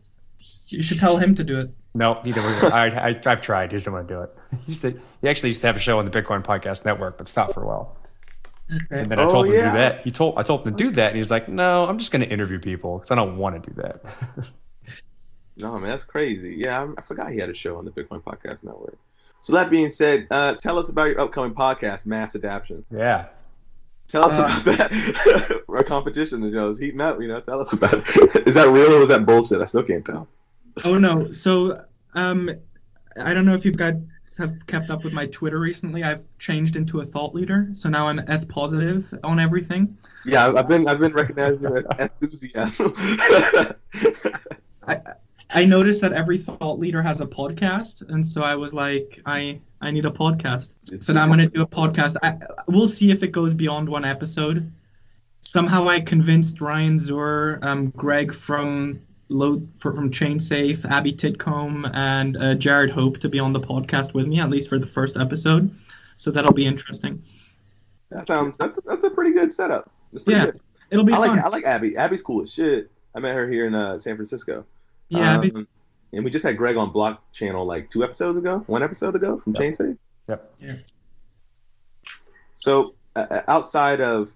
You 0.68 0.82
should 0.82 0.98
tell 0.98 1.16
him 1.18 1.34
to 1.34 1.44
do 1.44 1.60
it. 1.60 1.70
No, 1.94 2.20
neither 2.24 2.40
would 2.40 2.72
I, 2.72 3.08
I, 3.10 3.20
I've 3.26 3.42
tried. 3.42 3.72
He 3.72 3.78
doesn't 3.78 3.92
want 3.92 4.06
to 4.08 4.14
do 4.14 4.20
it. 4.22 4.30
He, 4.64 4.72
used 4.72 4.82
to, 4.82 4.98
he 5.20 5.28
actually 5.28 5.50
used 5.50 5.60
to 5.62 5.66
have 5.66 5.76
a 5.76 5.80
show 5.80 5.98
on 5.98 6.04
the 6.04 6.10
Bitcoin 6.10 6.42
Podcast 6.44 6.84
Network, 6.84 7.18
but 7.18 7.26
stopped 7.28 7.54
for 7.54 7.62
a 7.62 7.66
while. 7.66 7.96
Okay. 8.72 9.00
And 9.00 9.10
then 9.10 9.18
I 9.18 9.24
Oh, 9.24 9.28
told 9.28 9.46
him 9.46 9.52
to 9.52 9.58
yeah. 9.58 9.72
do 9.72 9.78
that. 9.78 10.00
He 10.04 10.10
told 10.12 10.38
I 10.38 10.42
told 10.42 10.64
him 10.66 10.72
to 10.72 10.76
do 10.84 10.90
that, 10.92 11.08
and 11.08 11.16
he's 11.16 11.30
like, 11.30 11.48
"No, 11.48 11.86
I'm 11.86 11.98
just 11.98 12.12
going 12.12 12.22
to 12.22 12.28
interview 12.28 12.60
people 12.60 12.98
because 12.98 13.10
I 13.10 13.16
don't 13.16 13.36
want 13.36 13.60
to 13.62 13.70
do 13.70 13.82
that." 13.82 14.02
No, 15.56 15.72
man, 15.78 15.90
that's 15.90 16.04
crazy. 16.04 16.54
Yeah, 16.56 16.82
I, 16.84 16.88
I 16.96 17.02
forgot 17.02 17.32
he 17.32 17.38
had 17.38 17.50
a 17.50 17.54
show 17.54 17.76
on 17.76 17.84
the 17.84 17.90
Bitcoin 17.90 18.22
Podcast 18.22 18.62
Network. 18.62 18.96
So 19.40 19.52
that 19.52 19.68
being 19.68 19.90
said, 19.90 20.26
uh, 20.30 20.54
tell 20.54 20.78
us 20.78 20.88
about 20.88 21.08
your 21.08 21.20
upcoming 21.20 21.52
podcast, 21.54 22.06
Mass 22.06 22.34
Adaption. 22.34 22.82
yeah, 22.90 23.26
Tell 24.10 24.24
us 24.24 24.32
Uh, 24.32 24.42
about 24.42 24.64
that. 24.64 25.62
Our 25.68 25.84
competition 25.84 26.42
is, 26.42 26.52
you 26.52 26.58
know, 26.58 26.68
is 26.68 26.78
heating 26.78 27.00
up. 27.00 27.20
You 27.20 27.28
know, 27.28 27.40
tell 27.40 27.60
us 27.60 27.72
about 27.72 27.94
it. 28.08 28.46
Is 28.48 28.54
that 28.54 28.68
real 28.68 28.92
or 28.94 28.98
was 28.98 29.08
that 29.08 29.24
bullshit? 29.24 29.60
I 29.60 29.64
still 29.66 29.82
can't 29.84 30.04
tell. 30.04 30.26
Oh 30.84 30.98
no. 30.98 31.32
So 31.32 31.84
um, 32.14 32.50
I 33.20 33.32
don't 33.34 33.44
know 33.44 33.54
if 33.54 33.64
you 33.64 33.72
guys 33.72 33.94
have 34.38 34.54
kept 34.66 34.90
up 34.90 35.04
with 35.04 35.12
my 35.12 35.26
Twitter 35.26 35.58
recently. 35.60 36.02
I've 36.02 36.22
changed 36.38 36.74
into 36.76 37.00
a 37.00 37.04
thought 37.06 37.34
leader, 37.34 37.68
so 37.72 37.88
now 37.88 38.08
I'm 38.08 38.18
eth 38.28 38.48
positive 38.48 39.12
on 39.22 39.38
everything. 39.38 39.96
Yeah, 40.24 40.48
I've- 40.48 40.66
been 40.68 40.88
I've 40.88 40.98
been 40.98 41.12
recognizing 41.12 41.84
enthusiasm. 41.98 42.92
I 44.86 45.00
noticed 45.64 46.00
that 46.00 46.12
every 46.12 46.38
thought 46.38 46.78
leader 46.78 47.02
has 47.02 47.20
a 47.20 47.26
podcast, 47.26 48.08
and 48.08 48.26
so 48.26 48.42
I 48.42 48.54
was 48.54 48.72
like, 48.72 49.20
I 49.26 49.60
I 49.80 49.90
need 49.90 50.06
a 50.06 50.10
podcast. 50.10 50.74
So 51.00 51.12
now 51.12 51.22
I'm 51.22 51.28
gonna 51.28 51.48
do 51.48 51.62
a 51.62 51.66
podcast. 51.66 52.16
I, 52.22 52.36
we'll 52.68 52.88
see 52.88 53.10
if 53.10 53.22
it 53.22 53.32
goes 53.32 53.54
beyond 53.54 53.88
one 53.88 54.04
episode. 54.04 54.70
Somehow 55.40 55.88
I 55.88 56.00
convinced 56.00 56.60
Ryan 56.60 56.98
Zur, 56.98 57.58
um, 57.62 57.90
Greg 57.90 58.32
from 58.32 59.00
Load 59.28 59.68
for, 59.78 59.94
from 59.94 60.10
ChainSafe, 60.10 60.84
Abby 60.86 61.12
Titcomb, 61.12 61.90
and 61.94 62.36
uh, 62.36 62.54
Jarrad 62.56 62.90
Hope 62.90 63.18
to 63.18 63.28
be 63.28 63.38
on 63.38 63.52
the 63.52 63.60
podcast 63.60 64.12
with 64.12 64.26
me 64.26 64.40
at 64.40 64.50
least 64.50 64.68
for 64.68 64.78
the 64.78 64.86
first 64.86 65.16
episode. 65.16 65.74
So 66.16 66.30
that'll 66.30 66.52
be 66.52 66.66
interesting. 66.66 67.22
That 68.10 68.26
sounds 68.26 68.56
that's 68.56 68.78
that's 68.84 69.04
a 69.04 69.10
pretty 69.10 69.32
good 69.32 69.52
setup. 69.52 69.90
Pretty 70.12 70.32
Yeah, 70.32 70.46
good. 70.46 70.60
It'll 70.90 71.04
be 71.04 71.12
I 71.12 71.18
like 71.18 71.30
fun. 71.30 71.44
I 71.44 71.48
like 71.48 71.64
Abby. 71.64 71.96
Abby's 71.96 72.22
cool 72.22 72.42
as 72.42 72.52
shit. 72.52 72.90
I 73.14 73.20
met 73.20 73.34
her 73.36 73.48
here 73.48 73.66
in 73.66 73.74
uh, 73.74 73.98
San 73.98 74.16
Francisco. 74.16 74.64
Yeah, 75.10 75.36
Abby- 75.38 75.52
Um, 75.54 75.68
and 76.12 76.24
we 76.24 76.30
just 76.30 76.44
had 76.44 76.56
Greg 76.56 76.76
on 76.76 76.90
Block 76.90 77.30
Channel 77.32 77.64
like 77.64 77.88
two 77.90 78.02
episodes 78.02 78.38
ago, 78.38 78.64
one 78.66 78.82
episode 78.82 79.14
ago 79.14 79.38
from 79.38 79.52
Yep. 79.54 79.62
Chainsafe. 79.62 79.98
Yep. 80.28 80.54
Yeah. 80.60 80.76
So 82.54 82.94
uh, 83.16 83.26
uh, 83.30 83.42
outside 83.48 84.00
of 84.00 84.32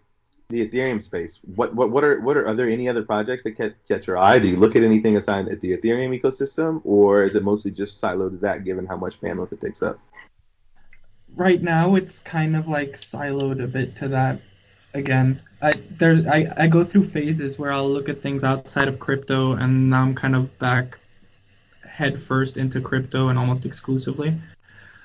the 0.50 0.66
Ethereum 0.66 1.02
space, 1.02 1.40
what 1.54 1.74
what 1.74 1.90
what 1.90 2.04
are 2.04 2.20
what 2.20 2.36
are 2.36 2.46
are 2.46 2.54
there 2.54 2.68
any 2.68 2.88
other 2.88 3.02
projects 3.02 3.42
that 3.44 3.52
catch, 3.52 3.74
catch 3.88 4.06
your 4.06 4.18
eye? 4.18 4.38
Do 4.38 4.46
you 4.48 4.56
look 4.56 4.76
at 4.76 4.82
anything 4.82 5.16
aside 5.16 5.48
at 5.48 5.60
the 5.60 5.76
Ethereum 5.76 6.18
ecosystem, 6.20 6.80
or 6.84 7.24
is 7.24 7.34
it 7.34 7.42
mostly 7.42 7.70
just 7.70 8.00
siloed 8.00 8.30
to 8.30 8.36
that, 8.38 8.64
given 8.64 8.86
how 8.86 8.96
much 8.96 9.20
bandwidth 9.20 9.52
it 9.52 9.60
takes 9.60 9.82
up? 9.82 9.98
right 11.36 11.62
now 11.62 11.96
it's 11.96 12.20
kind 12.20 12.54
of 12.54 12.68
like 12.68 12.92
siloed 12.92 13.60
a 13.60 13.66
bit 13.66 13.96
to 13.96 14.06
that 14.06 14.40
again 14.94 15.40
i 15.64 15.72
there's 15.98 16.26
I, 16.26 16.52
I 16.56 16.66
go 16.66 16.84
through 16.84 17.04
phases 17.04 17.58
where 17.58 17.72
i'll 17.72 17.90
look 17.90 18.08
at 18.08 18.20
things 18.20 18.44
outside 18.44 18.88
of 18.88 19.00
crypto 19.00 19.52
and 19.52 19.90
now 19.90 20.02
i'm 20.02 20.14
kind 20.14 20.36
of 20.36 20.56
back 20.58 20.98
head 21.94 22.20
first 22.20 22.56
into 22.56 22.80
crypto 22.80 23.28
and 23.28 23.38
almost 23.38 23.64
exclusively. 23.64 24.34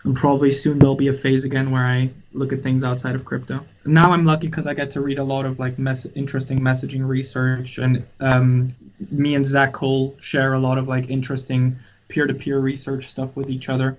And 0.04 0.16
probably 0.16 0.52
soon 0.52 0.80
there'll 0.80 0.96
be 0.96 1.10
a 1.10 1.14
phase 1.14 1.44
again 1.44 1.70
where 1.70 1.86
i 1.86 2.10
look 2.34 2.52
at 2.52 2.64
things 2.64 2.84
outside 2.84 3.16
of 3.16 3.26
crypto. 3.26 3.64
Now 3.86 4.12
i'm 4.12 4.26
lucky 4.26 4.48
because 4.48 4.66
i 4.66 4.74
get 4.74 4.90
to 4.92 5.02
read 5.02 5.20
a 5.20 5.24
lot 5.24 5.46
of 5.46 5.60
like 5.60 5.78
mess- 5.78 6.08
interesting 6.16 6.60
messaging 6.60 7.08
research 7.08 7.78
and 7.78 8.06
um, 8.20 8.74
me 9.12 9.36
and 9.36 9.46
zach 9.46 9.74
cole 9.74 10.18
share 10.20 10.54
a 10.54 10.60
lot 10.60 10.78
of 10.78 10.88
like 10.88 11.10
interesting 11.10 11.76
peer-to-peer 12.08 12.60
research 12.60 13.08
stuff 13.08 13.36
with 13.36 13.50
each 13.50 13.70
other. 13.70 13.98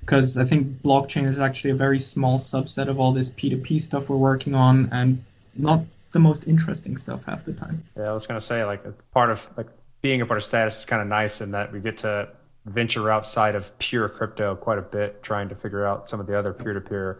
Because 0.00 0.36
I 0.36 0.44
think 0.44 0.82
blockchain 0.82 1.26
is 1.26 1.38
actually 1.38 1.70
a 1.70 1.76
very 1.76 1.98
small 1.98 2.38
subset 2.38 2.88
of 2.88 3.00
all 3.00 3.12
this 3.12 3.30
P2P 3.30 3.80
stuff 3.80 4.08
we're 4.08 4.16
working 4.16 4.54
on, 4.54 4.88
and 4.92 5.22
not 5.58 5.80
the 6.12 6.18
most 6.18 6.46
interesting 6.46 6.96
stuff 6.96 7.24
half 7.24 7.44
the 7.44 7.52
time. 7.52 7.84
yeah. 7.96 8.04
I 8.08 8.12
was 8.12 8.26
going 8.26 8.40
to 8.40 8.44
say 8.46 8.64
like 8.64 8.84
a 8.84 8.92
part 9.12 9.30
of 9.30 9.46
like 9.56 9.66
being 10.00 10.20
a 10.22 10.26
part 10.26 10.38
of 10.38 10.44
status 10.44 10.78
is 10.78 10.84
kind 10.86 11.02
of 11.02 11.08
nice 11.08 11.40
in 11.40 11.50
that 11.50 11.72
we 11.72 11.80
get 11.80 11.98
to 11.98 12.28
venture 12.64 13.10
outside 13.10 13.54
of 13.54 13.76
pure 13.78 14.08
crypto 14.08 14.54
quite 14.54 14.78
a 14.78 14.82
bit, 14.82 15.22
trying 15.22 15.48
to 15.48 15.54
figure 15.54 15.86
out 15.86 16.06
some 16.06 16.20
of 16.20 16.26
the 16.26 16.38
other 16.38 16.52
peer-to-peer 16.52 17.18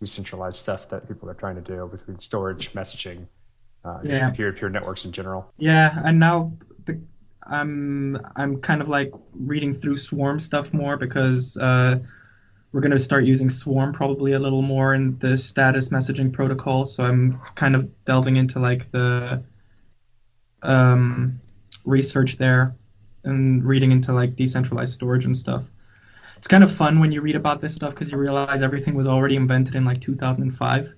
decentralized 0.00 0.58
stuff 0.58 0.88
that 0.88 1.06
people 1.08 1.28
are 1.30 1.34
trying 1.34 1.54
to 1.56 1.60
do 1.60 1.88
between 1.90 2.18
storage, 2.18 2.72
messaging, 2.72 3.26
uh, 3.84 3.98
Yeah. 4.02 4.30
peer-to-peer 4.30 4.68
networks 4.68 5.04
in 5.04 5.12
general. 5.12 5.52
Yeah, 5.58 6.00
and 6.04 6.18
now 6.18 6.52
the, 6.86 6.98
I'm 7.44 8.18
I'm 8.36 8.60
kind 8.60 8.80
of 8.80 8.88
like 8.88 9.12
reading 9.32 9.74
through 9.74 9.96
Swarm 9.96 10.38
stuff 10.40 10.72
more 10.72 10.96
because 10.96 11.56
uh, 11.56 11.98
we're 12.72 12.80
gonna 12.80 12.98
start 12.98 13.24
using 13.24 13.50
Swarm 13.50 13.92
probably 13.92 14.32
a 14.32 14.38
little 14.38 14.62
more 14.62 14.94
in 14.94 15.18
the 15.18 15.36
status 15.36 15.90
messaging 15.90 16.32
protocol. 16.32 16.84
So 16.84 17.04
I'm 17.04 17.40
kind 17.54 17.74
of 17.74 17.88
delving 18.04 18.36
into 18.36 18.58
like 18.58 18.90
the 18.90 19.42
um, 20.62 21.40
research 21.84 22.36
there 22.38 22.74
and 23.24 23.64
reading 23.64 23.92
into 23.92 24.12
like 24.12 24.36
decentralized 24.36 24.94
storage 24.94 25.26
and 25.26 25.36
stuff. 25.36 25.64
It's 26.38 26.48
kind 26.48 26.64
of 26.64 26.72
fun 26.72 26.98
when 26.98 27.12
you 27.12 27.20
read 27.20 27.36
about 27.36 27.60
this 27.60 27.74
stuff 27.74 27.90
because 27.94 28.10
you 28.10 28.18
realize 28.18 28.62
everything 28.62 28.94
was 28.94 29.06
already 29.06 29.36
invented 29.36 29.76
in 29.76 29.84
like 29.84 30.00
2005, 30.00 30.94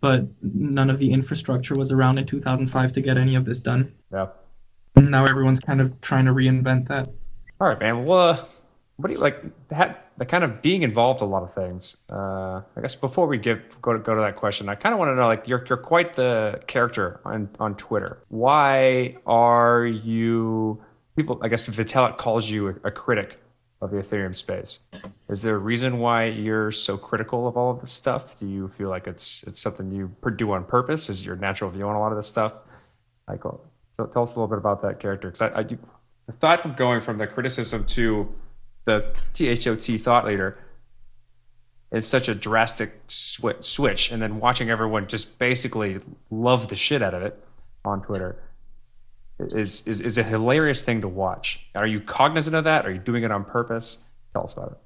but 0.00 0.26
none 0.42 0.90
of 0.90 0.98
the 0.98 1.10
infrastructure 1.10 1.76
was 1.76 1.92
around 1.92 2.18
in 2.18 2.26
2005 2.26 2.92
to 2.92 3.00
get 3.00 3.16
any 3.16 3.36
of 3.36 3.44
this 3.44 3.60
done. 3.60 3.92
Yeah. 4.12 4.26
And 4.96 5.10
now 5.10 5.24
everyone's 5.24 5.60
kind 5.60 5.80
of 5.80 5.98
trying 6.00 6.26
to 6.26 6.32
reinvent 6.32 6.88
that. 6.88 7.08
All 7.60 7.68
right, 7.68 7.78
man. 7.78 8.04
Well, 8.04 8.18
uh, 8.18 8.44
what 8.96 9.06
do 9.06 9.14
you 9.14 9.20
like? 9.20 9.42
That 9.68 10.05
the 10.18 10.24
kind 10.26 10.44
of 10.44 10.62
being 10.62 10.82
involved 10.82 11.20
in 11.20 11.28
a 11.28 11.30
lot 11.30 11.42
of 11.42 11.52
things. 11.52 11.98
Uh, 12.10 12.62
I 12.76 12.80
guess 12.80 12.94
before 12.94 13.26
we 13.26 13.38
give 13.38 13.60
go 13.82 13.92
to 13.92 13.98
go 13.98 14.14
to 14.14 14.20
that 14.20 14.36
question, 14.36 14.68
I 14.68 14.74
kind 14.74 14.92
of 14.92 14.98
want 14.98 15.10
to 15.10 15.14
know 15.14 15.26
like 15.26 15.46
you're 15.46 15.64
you're 15.68 15.78
quite 15.78 16.14
the 16.14 16.60
character 16.66 17.20
on 17.24 17.50
on 17.60 17.76
Twitter. 17.76 18.18
Why 18.28 19.16
are 19.26 19.84
you 19.84 20.82
people? 21.16 21.38
I 21.42 21.48
guess 21.48 21.66
Vitalik 21.68 22.16
calls 22.16 22.48
you 22.48 22.68
a, 22.68 22.74
a 22.84 22.90
critic 22.90 23.40
of 23.82 23.90
the 23.90 23.98
Ethereum 23.98 24.34
space. 24.34 24.78
Is 25.28 25.42
there 25.42 25.56
a 25.56 25.58
reason 25.58 25.98
why 25.98 26.24
you're 26.24 26.72
so 26.72 26.96
critical 26.96 27.46
of 27.46 27.56
all 27.56 27.70
of 27.70 27.80
this 27.80 27.92
stuff? 27.92 28.38
Do 28.38 28.46
you 28.46 28.68
feel 28.68 28.88
like 28.88 29.06
it's 29.06 29.42
it's 29.44 29.60
something 29.60 29.90
you 29.90 30.14
do 30.36 30.52
on 30.52 30.64
purpose? 30.64 31.10
Is 31.10 31.24
your 31.24 31.36
natural 31.36 31.70
view 31.70 31.86
on 31.86 31.94
a 31.94 32.00
lot 32.00 32.12
of 32.12 32.16
this 32.16 32.26
stuff? 32.26 32.54
Uh, 33.28 33.36
so 33.92 34.06
tell 34.06 34.22
us 34.22 34.30
a 34.30 34.34
little 34.34 34.46
bit 34.46 34.58
about 34.58 34.80
that 34.82 34.98
character 35.00 35.30
because 35.30 35.42
I, 35.42 35.58
I 35.58 35.62
do 35.62 35.78
aside 36.28 36.62
from 36.62 36.74
going 36.74 37.00
from 37.00 37.18
the 37.18 37.26
criticism 37.26 37.84
to 37.86 38.32
the 38.86 39.12
THOT 39.34 40.00
thought 40.00 40.24
leader, 40.24 40.58
it's 41.92 42.06
such 42.06 42.28
a 42.28 42.34
drastic 42.34 43.06
swi- 43.08 43.62
switch. 43.62 44.10
And 44.10 44.22
then 44.22 44.40
watching 44.40 44.70
everyone 44.70 45.06
just 45.06 45.38
basically 45.38 45.98
love 46.30 46.68
the 46.68 46.76
shit 46.76 47.02
out 47.02 47.14
of 47.14 47.22
it 47.22 47.44
on 47.84 48.02
Twitter 48.02 48.42
is, 49.38 49.86
is, 49.86 50.00
is 50.00 50.18
a 50.18 50.22
hilarious 50.22 50.80
thing 50.82 51.02
to 51.02 51.08
watch. 51.08 51.66
Are 51.74 51.86
you 51.86 52.00
cognizant 52.00 52.56
of 52.56 52.64
that? 52.64 52.86
Are 52.86 52.92
you 52.92 52.98
doing 52.98 53.22
it 53.22 53.30
on 53.30 53.44
purpose? 53.44 53.98
Tell 54.32 54.44
us 54.44 54.52
about 54.52 54.72
it. 54.72 54.78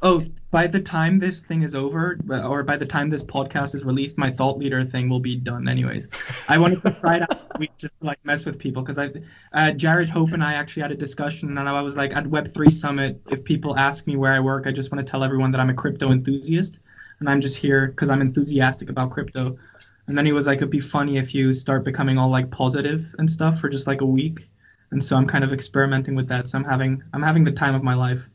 Oh, 0.00 0.24
by 0.50 0.68
the 0.68 0.80
time 0.80 1.18
this 1.18 1.40
thing 1.40 1.62
is 1.62 1.74
over, 1.74 2.18
or 2.30 2.62
by 2.62 2.76
the 2.76 2.86
time 2.86 3.10
this 3.10 3.22
podcast 3.22 3.74
is 3.74 3.84
released, 3.84 4.16
my 4.16 4.30
thought 4.30 4.56
leader 4.56 4.84
thing 4.84 5.08
will 5.08 5.20
be 5.20 5.34
done 5.34 5.68
anyways. 5.68 6.08
I 6.48 6.56
wanted 6.58 6.82
to 6.82 6.92
try 6.92 7.16
it 7.16 7.22
out 7.22 7.48
we 7.58 7.68
just 7.76 7.94
like 8.00 8.24
mess 8.24 8.46
with 8.46 8.58
people 8.58 8.82
because 8.82 8.98
I, 8.98 9.06
uh, 9.52 9.72
Jarrad 9.72 10.08
Hope 10.08 10.32
and 10.32 10.42
I 10.42 10.54
actually 10.54 10.82
had 10.82 10.92
a 10.92 10.96
discussion, 10.96 11.58
and 11.58 11.68
I 11.68 11.82
was 11.82 11.96
like, 11.96 12.14
at 12.14 12.24
Web3 12.24 12.72
Summit, 12.72 13.20
if 13.30 13.44
people 13.44 13.76
ask 13.76 14.06
me 14.06 14.16
where 14.16 14.32
I 14.32 14.40
work, 14.40 14.66
I 14.66 14.72
just 14.72 14.92
want 14.92 15.04
to 15.04 15.10
tell 15.10 15.24
everyone 15.24 15.50
that 15.52 15.60
I'm 15.60 15.70
a 15.70 15.74
crypto 15.74 16.12
enthusiast, 16.12 16.78
and 17.20 17.28
I'm 17.28 17.40
just 17.40 17.56
here 17.56 17.88
because 17.88 18.08
I'm 18.08 18.20
enthusiastic 18.20 18.90
about 18.90 19.10
crypto. 19.10 19.58
And 20.06 20.16
then 20.16 20.24
he 20.24 20.32
was 20.32 20.46
like, 20.46 20.58
it'd 20.58 20.70
be 20.70 20.80
funny 20.80 21.18
if 21.18 21.34
you 21.34 21.52
start 21.52 21.84
becoming 21.84 22.16
all 22.16 22.30
like 22.30 22.50
positive 22.50 23.04
and 23.18 23.30
stuff 23.30 23.60
for 23.60 23.68
just 23.68 23.86
like 23.86 24.00
a 24.00 24.06
week. 24.06 24.48
And 24.90 25.04
so 25.04 25.16
I'm 25.16 25.26
kind 25.26 25.44
of 25.44 25.52
experimenting 25.52 26.14
with 26.14 26.28
that. 26.28 26.48
So 26.48 26.56
I'm 26.56 26.64
having 26.64 27.02
I'm 27.12 27.22
having 27.22 27.44
the 27.44 27.52
time 27.52 27.74
of 27.74 27.82
my 27.82 27.94
life. 27.94 28.26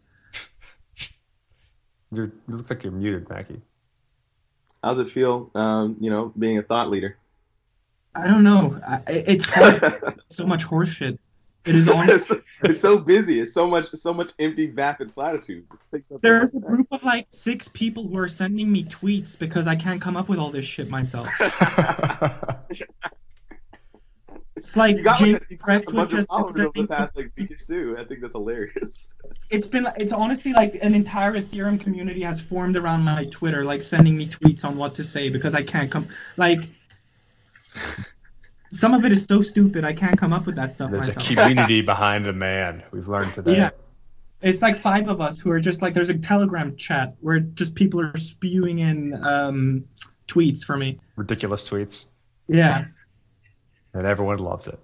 You're, 2.13 2.25
it 2.25 2.33
looks 2.47 2.69
like 2.69 2.83
you're 2.83 2.91
muted, 2.91 3.29
Mackie. 3.29 3.61
How's 4.83 4.99
it 4.99 5.09
feel, 5.09 5.49
um, 5.55 5.97
you 5.99 6.09
know, 6.09 6.33
being 6.37 6.57
a 6.57 6.61
thought 6.61 6.89
leader? 6.89 7.17
I 8.15 8.27
don't 8.27 8.43
know. 8.43 8.79
I, 8.87 9.01
it's 9.07 9.45
hard. 9.45 10.21
so 10.27 10.45
much 10.45 10.63
horseshit. 10.65 11.17
It 11.65 11.75
is 11.75 11.87
on. 11.87 12.09
it's, 12.09 12.29
it's 12.61 12.81
so 12.81 12.97
busy. 12.97 13.39
It's 13.39 13.53
so 13.53 13.65
much, 13.65 13.89
so 13.91 14.13
much 14.13 14.31
empty, 14.39 14.67
vapid 14.67 15.13
platitudes. 15.13 15.65
It 15.71 15.79
takes 15.97 16.11
up 16.11 16.15
so 16.15 16.19
There's 16.21 16.51
a 16.51 16.59
much 16.59 16.67
group 16.67 16.87
of 16.91 17.03
like 17.05 17.27
six 17.29 17.69
people 17.69 18.05
who 18.07 18.17
are 18.17 18.27
sending 18.27 18.69
me 18.69 18.83
tweets 18.83 19.39
because 19.39 19.65
I 19.65 19.75
can't 19.75 20.01
come 20.01 20.17
up 20.17 20.27
with 20.27 20.39
all 20.39 20.49
this 20.49 20.65
shit 20.65 20.89
myself. 20.89 21.29
It's 24.55 24.75
like 24.75 24.97
You 24.97 25.03
got 25.03 25.19
James 25.19 25.39
like, 25.39 25.51
a, 25.51 25.57
Press 25.57 25.87
a 25.87 25.91
bunch 25.91 26.11
of 26.11 26.17
just 26.19 26.29
followers 26.29 26.59
over 26.59 26.71
the 26.75 26.87
past 26.87 27.15
like 27.15 27.31
week 27.37 27.51
or 27.51 27.55
two. 27.55 27.95
I 27.97 28.03
think 28.03 28.21
that's 28.21 28.33
hilarious. 28.33 29.07
It's 29.49 29.67
been 29.67 29.87
it's 29.97 30.11
honestly 30.11 30.51
like 30.51 30.75
an 30.81 30.93
entire 30.93 31.33
Ethereum 31.33 31.79
community 31.79 32.21
has 32.23 32.41
formed 32.41 32.75
around 32.75 33.03
my 33.03 33.25
Twitter, 33.25 33.63
like 33.63 33.81
sending 33.81 34.17
me 34.17 34.27
tweets 34.27 34.65
on 34.65 34.77
what 34.77 34.93
to 34.95 35.03
say 35.03 35.29
because 35.29 35.55
I 35.55 35.63
can't 35.63 35.89
come 35.91 36.07
like 36.37 36.59
some 38.71 38.93
of 38.93 39.05
it 39.05 39.11
is 39.11 39.25
so 39.25 39.41
stupid 39.41 39.85
I 39.85 39.93
can't 39.93 40.17
come 40.17 40.33
up 40.33 40.45
with 40.45 40.55
that 40.55 40.73
stuff 40.73 40.91
There's 40.91 41.07
myself. 41.07 41.29
a 41.29 41.35
community 41.35 41.81
behind 41.93 42.25
the 42.25 42.33
man. 42.33 42.83
We've 42.91 43.07
learned 43.07 43.33
today. 43.33 43.57
Yeah. 43.57 43.69
It's 44.41 44.61
like 44.61 44.75
five 44.77 45.07
of 45.07 45.21
us 45.21 45.39
who 45.39 45.51
are 45.51 45.59
just 45.59 45.81
like 45.81 45.93
there's 45.93 46.09
a 46.09 46.17
Telegram 46.17 46.75
chat 46.75 47.15
where 47.21 47.39
just 47.39 47.75
people 47.75 48.01
are 48.01 48.15
spewing 48.17 48.79
in 48.79 49.13
um, 49.25 49.85
tweets 50.27 50.63
for 50.65 50.75
me. 50.75 50.99
Ridiculous 51.15 51.69
tweets, 51.69 52.05
Yeah. 52.47 52.85
And 53.93 54.05
everyone 54.05 54.37
loves 54.39 54.67
it. 54.67 54.79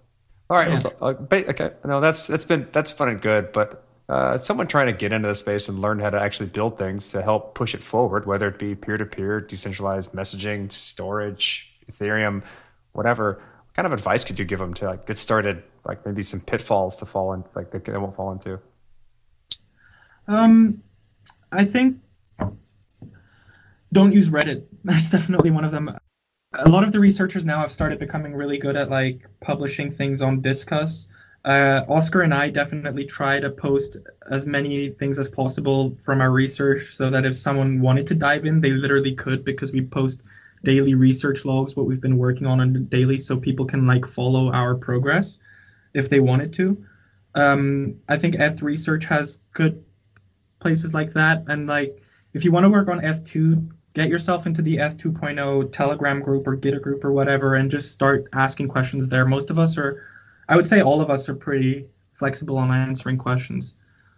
All 0.49 0.57
right. 0.57 0.69
Yeah. 0.69 0.75
So, 0.75 0.95
uh, 1.01 1.13
okay. 1.31 1.71
No, 1.85 2.01
that's 2.01 2.27
that's 2.27 2.45
been 2.45 2.67
that's 2.71 2.91
fun 2.91 3.09
and 3.09 3.21
good, 3.21 3.51
but 3.51 3.85
uh, 4.09 4.37
someone 4.37 4.67
trying 4.67 4.87
to 4.87 4.93
get 4.93 5.13
into 5.13 5.27
the 5.27 5.35
space 5.35 5.69
and 5.69 5.79
learn 5.79 5.99
how 5.99 6.09
to 6.09 6.19
actually 6.19 6.47
build 6.49 6.79
things 6.79 7.09
to 7.09 7.21
help 7.21 7.53
push 7.53 7.75
it 7.75 7.83
forward, 7.83 8.25
whether 8.25 8.47
it 8.47 8.57
be 8.57 8.73
peer 8.73 8.97
to 8.97 9.05
peer, 9.05 9.39
decentralized 9.39 10.13
messaging, 10.13 10.71
storage, 10.71 11.71
Ethereum, 11.91 12.43
whatever. 12.93 13.33
What 13.33 13.75
kind 13.75 13.85
of 13.85 13.93
advice 13.93 14.23
could 14.23 14.39
you 14.39 14.45
give 14.45 14.57
them 14.57 14.73
to 14.75 14.85
like 14.85 15.05
get 15.05 15.19
started? 15.19 15.61
Like 15.85 16.05
maybe 16.05 16.23
some 16.23 16.39
pitfalls 16.39 16.95
to 16.97 17.05
fall 17.05 17.33
into, 17.33 17.49
like 17.55 17.69
they, 17.69 17.77
they 17.79 17.97
won't 17.97 18.15
fall 18.15 18.31
into. 18.31 18.59
Um, 20.27 20.81
I 21.51 21.63
think 21.63 21.97
don't 23.91 24.11
use 24.11 24.29
Reddit. 24.29 24.63
That's 24.83 25.09
definitely 25.11 25.51
one 25.51 25.65
of 25.65 25.71
them. 25.71 25.95
A 26.53 26.67
lot 26.67 26.83
of 26.83 26.91
the 26.91 26.99
researchers 26.99 27.45
now 27.45 27.59
have 27.59 27.71
started 27.71 27.99
becoming 27.99 28.33
really 28.33 28.57
good 28.57 28.75
at 28.75 28.89
like 28.89 29.27
publishing 29.39 29.91
things 29.91 30.19
on 30.21 30.41
Discuss. 30.41 31.07
Uh, 31.45 31.81
Oskar 31.87 32.21
and 32.21 32.33
I 32.33 32.49
definitely 32.49 33.05
try 33.05 33.39
to 33.39 33.51
post 33.51 33.97
as 34.31 34.47
many 34.47 34.89
things 34.89 35.19
as 35.19 35.29
possible 35.29 35.95
from 35.99 36.21
our 36.21 36.31
research 36.31 36.95
so 36.95 37.11
that 37.11 37.23
if 37.23 37.37
someone 37.37 37.81
wanted 37.81 38.07
to 38.07 38.15
dive 38.15 38.45
in, 38.45 38.61
they 38.61 38.71
literally 38.71 39.13
could 39.13 39.45
because 39.45 39.71
we 39.71 39.81
post 39.81 40.23
daily 40.63 40.95
research 40.95 41.45
logs, 41.45 41.75
what 41.75 41.85
we've 41.85 42.01
been 42.01 42.17
working 42.17 42.47
on 42.47 42.59
on 42.59 42.85
daily, 42.85 43.19
so 43.19 43.37
people 43.37 43.65
can 43.65 43.85
like 43.85 44.05
follow 44.05 44.51
our 44.51 44.73
progress 44.73 45.37
if 45.93 46.09
they 46.09 46.19
wanted 46.19 46.51
to. 46.53 46.83
Um, 47.35 47.95
I 48.09 48.17
think 48.17 48.35
Eth 48.39 48.63
Research 48.63 49.05
has 49.05 49.39
good 49.53 49.83
places 50.59 50.95
like 50.95 51.13
that. 51.13 51.43
And 51.47 51.67
like, 51.67 52.01
if 52.33 52.43
you 52.43 52.51
want 52.51 52.63
to 52.63 52.69
work 52.69 52.89
on 52.89 53.05
ETH 53.05 53.23
2, 53.23 53.69
get 53.93 54.09
yourself 54.09 54.45
into 54.45 54.61
the 54.61 54.77
ETH 54.77 54.97
2.0 54.97 55.71
Telegram 55.71 56.21
group 56.21 56.47
or 56.47 56.57
Gitter 56.57 56.81
group 56.81 57.03
or 57.03 57.11
whatever, 57.11 57.55
and 57.55 57.69
just 57.69 57.91
start 57.91 58.27
asking 58.33 58.67
questions 58.67 59.07
there. 59.07 59.25
Most 59.25 59.49
of 59.49 59.59
us 59.59 59.77
are, 59.77 60.03
I 60.47 60.55
would 60.55 60.67
say, 60.67 60.81
all 60.81 61.01
of 61.01 61.09
us 61.09 61.27
are 61.29 61.35
pretty 61.35 61.87
flexible 62.13 62.57
on 62.57 62.71
answering 62.71 63.17
questions. 63.17 63.73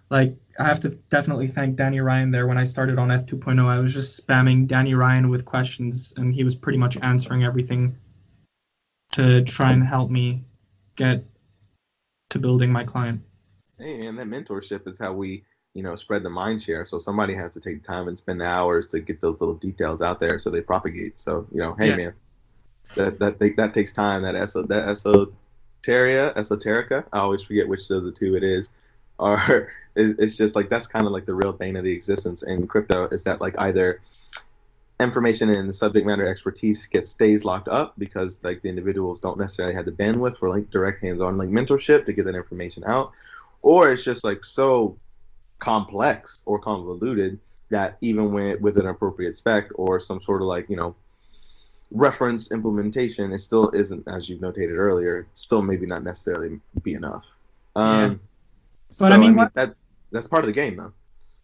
Like, 0.10 0.36
I 0.60 0.66
have 0.66 0.82
to 0.82 0.90
definitely 1.10 1.48
thank 1.48 1.78
Danny 1.78 2.02
Ryan 2.02 2.32
there. 2.32 2.48
When 2.48 2.58
I 2.58 2.66
started 2.66 3.00
on 3.00 3.12
ETH 3.12 3.26
2.0, 3.26 3.66
I 3.66 3.80
was 3.80 3.94
just 3.94 4.26
spamming 4.26 4.68
Danny 4.68 4.94
Ryan 4.94 5.30
with 5.30 5.46
questions, 5.46 6.14
and 6.18 6.34
he 6.34 6.44
was 6.44 6.56
pretty 6.56 6.78
much 6.78 6.98
answering 7.02 7.46
everything 7.46 7.96
to 9.14 9.44
try 9.44 9.72
and 9.72 9.84
help 9.84 10.10
me 10.10 10.44
get 10.96 11.24
to 12.30 12.40
building 12.40 12.72
my 12.72 12.84
client. 12.84 13.22
Hey, 13.78 14.06
and 14.06 14.18
that 14.20 14.28
mentorship 14.28 14.88
is 14.88 15.00
how 15.00 15.14
we, 15.14 15.44
you 15.74 15.84
know, 15.84 15.96
spread 15.96 16.24
the 16.24 16.30
mind 16.30 16.62
share. 16.62 16.86
So 16.86 17.00
somebody 17.00 17.34
has 17.34 17.54
to 17.54 17.60
take 17.60 17.84
time 17.84 18.08
and 18.08 18.18
spend 18.18 18.42
the 18.42 18.46
hours 18.46 18.88
to 18.88 19.00
get 19.00 19.22
those 19.22 19.40
little 19.40 19.56
details 19.56 20.02
out 20.02 20.20
there 20.20 20.40
so 20.40 20.50
they 20.50 20.62
propagate. 20.62 21.20
So 21.20 21.48
you 21.52 21.60
know, 21.60 21.74
hey 21.76 21.90
Yeah. 21.90 21.96
man, 21.96 22.14
that 22.96 23.20
that 23.20 23.40
take, 23.40 23.56
that 23.58 23.74
takes 23.74 23.92
time. 23.94 24.24
That 24.24 24.36
eso 24.36 24.64
that 24.64 24.86
esoteria 24.86 26.34
esoterica. 26.36 27.06
I 27.14 27.20
always 27.20 27.44
forget 27.44 27.68
which 27.68 27.90
of 27.90 28.04
the 28.04 28.12
two 28.12 28.36
it 28.36 28.44
is. 28.44 28.70
It's 29.94 30.18
it's 30.22 30.38
just 30.38 30.56
like 30.56 30.70
that's 30.70 30.88
kind 30.88 31.06
of 31.06 31.12
like 31.12 31.26
the 31.26 31.34
real 31.34 31.52
bane 31.52 31.76
of 31.76 31.84
the 31.84 31.92
existence 31.92 32.44
in 32.44 32.66
crypto 32.66 33.10
is 33.10 33.24
that 33.24 33.42
like 33.42 33.60
either 33.60 34.00
information 35.02 35.50
and 35.50 35.76
subject 35.76 36.06
matter 36.06 36.26
expertise 36.26 36.86
gets 36.86 37.10
stays 37.10 37.44
locked 37.44 37.68
up 37.68 37.94
because 37.98 38.40
like 38.42 38.62
the 38.62 38.70
individuals 38.70 39.20
don't 39.20 39.38
necessarily 39.38 39.74
have 39.74 39.86
the 39.86 39.92
bandwidth 39.92 40.38
for 40.38 40.48
like 40.50 40.70
direct 40.70 41.02
hands-on 41.02 41.38
like 41.38 41.50
mentorship 41.50 42.06
to 42.06 42.14
get 42.14 42.24
that 42.24 42.36
information 42.36 42.84
out 42.86 43.12
or 43.64 43.92
it's 43.92 44.04
just 44.04 44.24
like 44.24 44.46
so 44.46 44.98
complex 45.62 46.42
or 46.46 46.60
convoluted 46.60 47.40
that 47.70 47.98
even 48.02 48.34
when 48.34 48.60
with 48.62 48.78
an 48.78 48.88
appropriate 48.88 49.36
spec 49.36 49.70
or 49.76 50.00
some 50.00 50.20
sort 50.20 50.42
of 50.42 50.48
like 50.48 50.70
you 50.70 50.76
know 50.76 50.94
reference 51.92 52.52
implementation 52.52 53.32
it 53.32 53.40
still 53.40 53.70
isn't 53.72 54.04
as 54.08 54.28
you've 54.28 54.42
notated 54.42 54.76
earlier 54.78 55.28
still 55.36 55.62
maybe 55.62 55.86
not 55.86 56.04
necessarily 56.04 56.60
be 56.84 56.94
enough 56.96 57.26
um 57.76 58.20
But 58.90 58.96
so, 58.96 59.06
I 59.14 59.18
mean, 59.18 59.36
what- 59.36 59.54
that 59.54 59.76
that's 60.12 60.28
part 60.28 60.44
of 60.44 60.48
the 60.48 60.54
game 60.54 60.76
though 60.76 60.94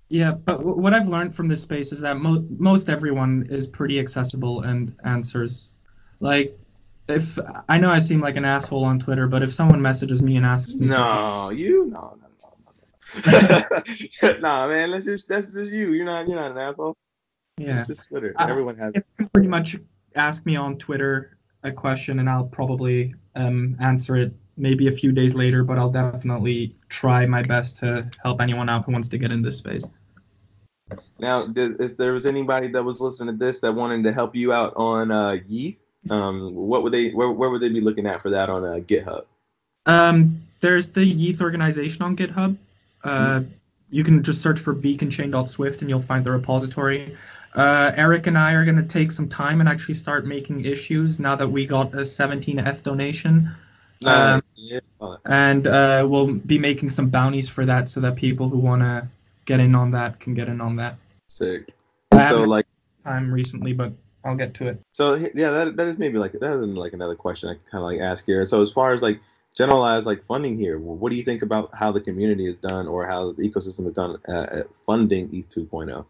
Yeah, 0.10 0.32
but 0.34 0.58
w- 0.60 0.78
what 0.84 0.94
I've 0.94 1.08
learned 1.08 1.36
from 1.36 1.48
this 1.48 1.62
space 1.62 1.92
is 1.92 2.00
that 2.00 2.18
mo- 2.18 2.46
most 2.58 2.90
everyone 2.90 3.46
is 3.50 3.68
pretty 3.68 4.00
accessible 4.00 4.62
and 4.62 4.94
answers. 5.04 5.72
Like, 6.22 6.58
if 7.10 7.38
I 7.68 7.78
know 7.78 7.90
I 7.90 8.00
seem 8.00 8.22
like 8.22 8.38
an 8.38 8.46
asshole 8.46 8.86
on 8.86 9.00
Twitter, 9.00 9.28
but 9.28 9.44
if 9.44 9.52
someone 9.54 9.82
messages 9.82 10.22
me 10.22 10.38
and 10.38 10.46
asks 10.46 10.74
me, 10.74 10.88
something- 10.88 10.98
No, 10.98 11.50
you 11.50 11.86
no. 11.88 12.16
no. 12.22 12.27
nah, 14.41 14.67
man, 14.67 14.91
that's 14.91 15.06
just 15.06 15.28
that's 15.30 15.54
just 15.54 15.72
you. 15.72 15.93
You're 15.93 16.06
not 16.06 16.28
you're 16.28 16.39
not 16.39 16.52
an 16.52 16.58
asshole. 16.58 16.96
yeah, 17.58 17.80
It's 17.80 17.88
just 17.88 18.08
Twitter. 18.08 18.34
I- 18.38 18.50
Everyone 18.50 18.78
has 18.78 18.93
pretty 19.34 19.48
much 19.48 19.78
ask 20.15 20.46
me 20.46 20.56
on 20.56 20.78
Twitter 20.78 21.38
a 21.63 21.72
question 21.72 22.20
and 22.20 22.30
I'll 22.30 22.46
probably 22.46 23.13
um, 23.36 23.76
answer 23.80 24.15
it 24.15 24.34
maybe 24.58 24.88
a 24.88 24.91
few 24.91 25.12
days 25.12 25.36
later, 25.36 25.63
but 25.63 25.78
I'll 25.78 25.91
definitely 25.91 26.76
try 26.89 27.26
my 27.26 27.43
best 27.43 27.78
to 27.78 28.10
help 28.24 28.41
anyone 28.41 28.70
out 28.70 28.86
who 28.86 28.91
wants 28.91 29.10
to 29.10 29.17
get 29.17 29.32
in 29.32 29.41
this 29.41 29.58
space. 29.58 29.84
now. 31.20 31.46
Did, 31.48 31.80
if 31.82 31.98
there 31.98 32.13
was 32.13 32.26
anybody 32.26 32.67
that 32.70 32.84
was 32.84 33.00
listening 33.00 33.38
to 33.38 33.46
this 33.46 33.60
that 33.60 33.74
wanted 33.74 34.04
to 34.06 34.12
help 34.13 34.36
you 34.36 34.52
out 34.54 34.74
on 34.76 35.12
uh, 35.12 35.38
um, 36.10 36.56
what 36.56 36.84
would 36.84 36.93
they 36.93 37.10
where, 37.10 37.32
where 37.32 37.50
would 37.50 37.62
they 37.62 37.70
be 37.70 37.82
looking 37.82 38.08
at 38.08 38.22
for 38.22 38.30
that 38.30 38.50
on 38.50 38.63
uh, 38.63 38.80
GitHub? 38.80 39.26
Um, 39.86 40.41
there's 40.60 40.89
the 40.89 41.02
Yeeth 41.02 41.41
organization 41.41 42.02
on 42.02 42.15
GitHub. 42.15 42.58
Uh, 43.08 43.41
you 43.89 44.04
can 44.04 44.22
just 44.22 44.41
search 44.41 44.60
for 44.60 44.76
beaconchain.swift 44.76 45.82
and 45.82 45.89
you'll 45.89 46.02
find 46.02 46.26
the 46.26 46.32
repository. 46.32 47.15
Uh, 47.56 47.91
Eric 47.96 48.28
and 48.28 48.38
I 48.38 48.52
are 48.52 48.65
going 48.65 48.78
to 48.78 48.84
take 48.84 49.12
some 49.12 49.30
time 49.30 49.62
and 49.62 49.70
actually 49.70 49.96
start 49.96 50.26
making 50.26 50.65
issues 50.65 51.20
now 51.20 51.36
that 51.36 51.48
we 51.48 51.65
got 51.65 51.93
a 51.93 52.02
17th 52.02 52.84
donation. 52.84 53.50
Um, 54.06 54.43
yeah, 54.56 54.80
And 55.26 55.65
uh, 55.65 56.06
we'll 56.08 56.36
be 56.36 56.60
making 56.60 56.89
some 56.89 57.10
bounties 57.10 57.50
for 57.50 57.65
that 57.65 57.89
so 57.89 58.00
that 58.02 58.15
people 58.15 58.50
who 58.50 58.60
want 58.60 58.82
to 58.82 59.08
get 59.46 59.60
in 59.60 59.74
on 59.74 59.91
that 59.91 60.20
can 60.20 60.34
get 60.34 60.50
in 60.50 60.62
on 60.62 60.76
that. 60.76 60.98
sick. 61.30 61.74
I 62.12 62.30
so 62.30 62.43
like 62.43 62.65
Time 63.04 63.32
recently, 63.32 63.72
but 63.72 63.93
I'll 64.26 64.36
get 64.36 64.54
to 64.56 64.67
it. 64.67 64.82
So 64.91 65.15
yeah, 65.15 65.50
that 65.50 65.78
that 65.78 65.88
is 65.88 65.98
maybe 65.98 66.17
like 66.17 66.34
that 66.34 66.52
is 66.52 66.67
like 66.67 66.91
another 66.91 67.15
question 67.15 67.50
I 67.50 67.54
kind 67.72 67.82
of 67.82 67.84
like 67.84 68.02
ask 68.02 68.26
here. 68.26 68.46
So 68.46 68.62
as 68.62 68.72
far 68.72 68.93
as 68.93 69.02
like 69.02 69.22
generalized 69.58 70.06
like 70.06 70.24
funding 70.24 70.58
here, 70.58 70.78
wh- 70.78 71.02
what 71.02 71.10
do 71.10 71.15
you 71.15 71.24
think 71.24 71.41
about 71.41 71.74
how 71.74 71.91
the 71.91 72.00
community 72.00 72.48
is 72.48 72.58
done 72.58 72.88
or 72.88 73.06
how 73.06 73.32
the 73.32 73.50
ecosystem 73.50 73.88
is 73.88 73.93
done 73.93 74.17
uh, 74.28 74.46
at 74.52 74.67
funding 74.86 75.30
ETH 75.34 75.50
2.0? 75.50 76.06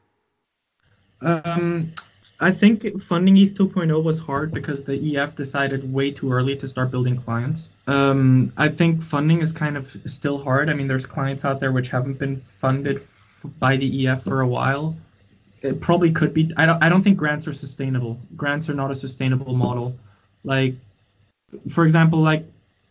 Um, 1.22 1.94
I 2.40 2.52
think 2.52 3.02
funding 3.02 3.38
ETH 3.38 3.56
2.0 3.56 4.04
was 4.04 4.20
hard 4.20 4.54
because 4.54 4.84
the 4.84 5.18
EF 5.18 5.36
decided 5.36 5.92
way 5.92 6.12
too 6.12 6.32
early 6.32 6.56
to 6.58 6.68
start 6.68 6.92
building 6.92 7.16
clients. 7.16 7.70
Um, 7.88 8.52
I 8.58 8.68
think 8.68 9.02
funding 9.02 9.42
is 9.42 9.52
kind 9.52 9.78
of 9.78 9.96
still 10.06 10.38
hard. 10.38 10.70
I 10.70 10.74
mean, 10.74 10.88
there's 10.88 11.06
clients 11.06 11.46
out 11.46 11.60
there 11.60 11.72
which 11.72 11.90
haven't 11.90 12.20
been 12.20 12.42
funded 12.42 12.98
f- 12.98 13.40
by 13.60 13.78
the 13.78 14.08
EF 14.08 14.24
for 14.24 14.42
a 14.42 14.48
while. 14.48 14.96
It 15.62 15.82
probably 15.82 16.12
could 16.12 16.36
be. 16.36 16.52
I 16.56 16.68
don't. 16.68 16.84
I 16.84 16.88
don't 16.88 17.02
think 17.02 17.18
grants 17.18 17.48
are 17.48 17.54
sustainable. 17.54 18.20
Grants 18.36 18.70
are 18.70 18.76
not 18.76 18.92
a 18.92 18.96
sustainable 18.96 19.56
model. 19.56 19.98
Like, 20.44 20.76
for 21.72 21.84
example, 21.84 22.20
like 22.20 22.46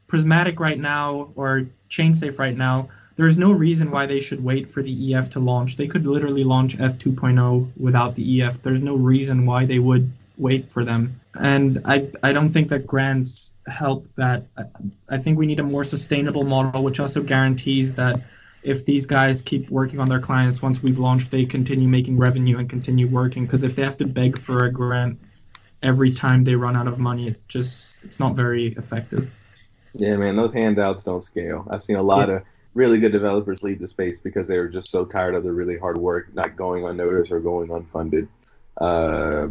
Prysmatic 0.09 0.61
right 0.61 0.79
now 0.79 1.33
or 1.35 1.67
ChainSafe 1.91 2.39
right 2.39 2.57
now, 2.57 2.89
there's 3.17 3.37
no 3.37 3.51
reason 3.51 3.91
why 3.91 4.07
they 4.07 4.21
should 4.21 4.45
wait 4.45 4.71
for 4.71 4.83
the 4.83 5.15
EF 5.15 5.31
to 5.31 5.41
launch. 5.41 5.77
They 5.77 5.87
could 5.87 6.07
literally 6.07 6.45
launch 6.45 6.75
ETH 6.75 6.99
2.0 6.99 7.71
without 7.79 8.15
the 8.15 8.43
EF. 8.43 8.63
There's 8.63 8.83
no 8.83 8.95
reason 8.95 9.47
why 9.47 9.65
they 9.65 9.79
would 9.79 10.13
wait 10.37 10.71
for 10.71 10.85
them. 10.85 11.19
And 11.35 11.81
I, 11.85 12.09
I 12.23 12.33
don't 12.33 12.51
think 12.51 12.69
that 12.69 12.87
grants 12.87 13.55
help 13.67 14.07
that. 14.17 14.45
I, 14.59 14.65
I 15.09 15.19
think 15.19 15.39
we 15.39 15.47
need 15.47 15.61
a 15.61 15.65
more 15.65 15.85
sustainable 15.85 16.45
model, 16.45 16.83
which 16.83 17.01
also 17.01 17.23
guarantees 17.23 17.95
that 17.95 18.23
if 18.63 18.85
these 18.85 19.07
guys 19.07 19.41
keep 19.41 19.71
working 19.71 19.99
on 19.99 20.09
their 20.09 20.21
clients 20.21 20.61
once 20.61 20.83
we've 20.83 20.99
launched, 20.99 21.31
they 21.31 21.47
continue 21.47 21.89
making 21.89 22.19
revenue 22.19 22.59
and 22.59 22.69
continue 22.69 23.09
working. 23.09 23.47
Because 23.47 23.63
if 23.63 23.77
they 23.77 23.83
have 23.83 23.97
to 23.99 24.07
beg 24.07 24.39
for 24.39 24.65
a 24.65 24.73
grant 24.73 25.19
every 25.83 26.13
time 26.13 26.43
they 26.43 26.55
run 26.55 26.77
out 26.77 26.89
of 26.89 26.99
money, 26.99 27.29
it 27.29 27.49
just 27.49 27.95
it's 28.03 28.19
not 28.19 28.35
very 28.35 28.75
effective. 28.75 29.31
Yeah, 29.97 30.17
man, 30.17 30.37
those 30.37 30.53
handouts 30.53 31.05
don't 31.05 31.23
scale. 31.23 31.67
I've 31.71 31.83
seen 31.83 31.97
a 31.97 32.03
lot 32.03 32.31
of 32.31 32.43
really 32.75 32.99
good 32.99 33.13
developers 33.13 33.63
leave 33.63 33.81
the 33.81 33.89
space 33.89 34.21
because 34.21 34.47
they 34.47 34.59
were 34.59 34.69
just 34.69 34.91
so 34.91 35.05
tired 35.05 35.35
of 35.35 35.43
the 35.45 35.53
really 35.53 35.79
hard 35.79 35.97
work 35.97 36.35
not 36.35 36.57
going 36.57 36.85
unnoticed 36.85 37.33
or 37.33 37.41
going 37.41 37.69
unfunded. 37.69 38.29
Uh, 38.79 39.49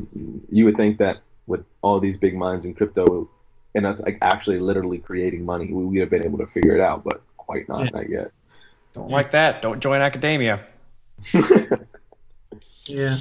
you 0.51 0.65
would 0.65 0.77
think 0.77 0.99
that 0.99 1.19
with 1.47 1.65
all 1.81 1.99
these 1.99 2.17
big 2.17 2.35
minds 2.35 2.65
in 2.65 2.73
crypto 2.73 3.29
and 3.73 3.85
us 3.85 3.99
like 4.01 4.17
actually 4.21 4.59
literally 4.59 4.99
creating 4.99 5.43
money, 5.43 5.71
we 5.73 5.85
would 5.85 5.97
have 5.99 6.09
been 6.09 6.23
able 6.23 6.37
to 6.37 6.47
figure 6.47 6.75
it 6.75 6.81
out, 6.81 7.03
but 7.03 7.21
quite 7.37 7.67
not, 7.67 7.85
Yeah. 7.85 7.89
not 7.93 8.09
yet. 8.09 8.31
Don't 8.93 9.09
like 9.09 9.31
that. 9.31 9.61
Don't 9.61 9.79
join 9.79 10.01
academia. 10.01 10.63
Yeah. 12.85 13.17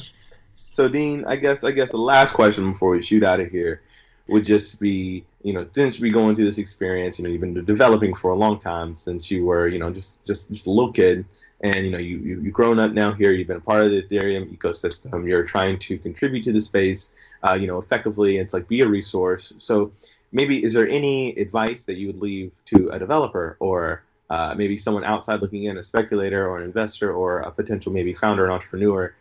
So 0.54 0.88
Dean, 0.88 1.24
I 1.26 1.36
guess 1.36 1.64
I 1.64 1.70
guess 1.70 1.90
the 1.90 1.96
last 1.96 2.32
question 2.32 2.72
before 2.72 2.90
we 2.90 3.02
shoot 3.02 3.22
out 3.22 3.40
of 3.40 3.50
here. 3.50 3.82
Would 4.26 4.44
just 4.44 4.80
be, 4.80 5.24
you 5.42 5.52
know, 5.52 5.64
since 5.72 6.00
we 6.00 6.10
going 6.10 6.34
through 6.34 6.46
this 6.46 6.58
experience, 6.58 7.18
you 7.18 7.24
know, 7.24 7.30
you've 7.30 7.40
been 7.40 7.64
developing 7.64 8.14
for 8.14 8.30
a 8.30 8.36
long 8.36 8.58
time 8.58 8.96
since 8.96 9.30
you 9.30 9.44
were, 9.44 9.68
you 9.68 9.78
know, 9.78 9.92
just 9.92 10.24
just 10.24 10.50
just 10.50 10.66
a 10.66 10.70
little 10.70 10.92
kid, 10.92 11.26
and 11.60 11.76
you 11.76 11.90
know, 11.90 11.98
you, 11.98 12.18
you 12.18 12.40
you've 12.40 12.54
grown 12.54 12.78
up 12.78 12.92
now 12.92 13.12
here. 13.12 13.32
You've 13.32 13.48
been 13.48 13.58
a 13.58 13.60
part 13.60 13.82
of 13.82 13.90
the 13.90 14.02
Ethereum 14.02 14.54
ecosystem. 14.54 15.28
You're 15.28 15.44
trying 15.44 15.78
to 15.80 15.98
contribute 15.98 16.44
to 16.44 16.52
the 16.52 16.60
space, 16.60 17.12
uh, 17.42 17.54
you 17.54 17.66
know, 17.66 17.78
effectively, 17.78 18.42
to 18.42 18.56
like 18.56 18.66
be 18.66 18.80
a 18.80 18.88
resource. 18.88 19.52
So 19.58 19.92
maybe 20.32 20.64
is 20.64 20.72
there 20.72 20.88
any 20.88 21.34
advice 21.36 21.84
that 21.84 21.96
you 21.96 22.06
would 22.08 22.20
leave 22.20 22.52
to 22.66 22.88
a 22.90 22.98
developer 22.98 23.56
or 23.60 24.04
uh, 24.30 24.54
maybe 24.56 24.76
someone 24.76 25.04
outside 25.04 25.42
looking 25.42 25.64
in, 25.64 25.78
a 25.78 25.82
speculator 25.82 26.48
or 26.48 26.58
an 26.58 26.64
investor 26.64 27.12
or 27.12 27.40
a 27.40 27.50
potential 27.50 27.92
maybe 27.92 28.12
founder 28.12 28.44
and 28.44 28.52
entrepreneur 28.52 29.14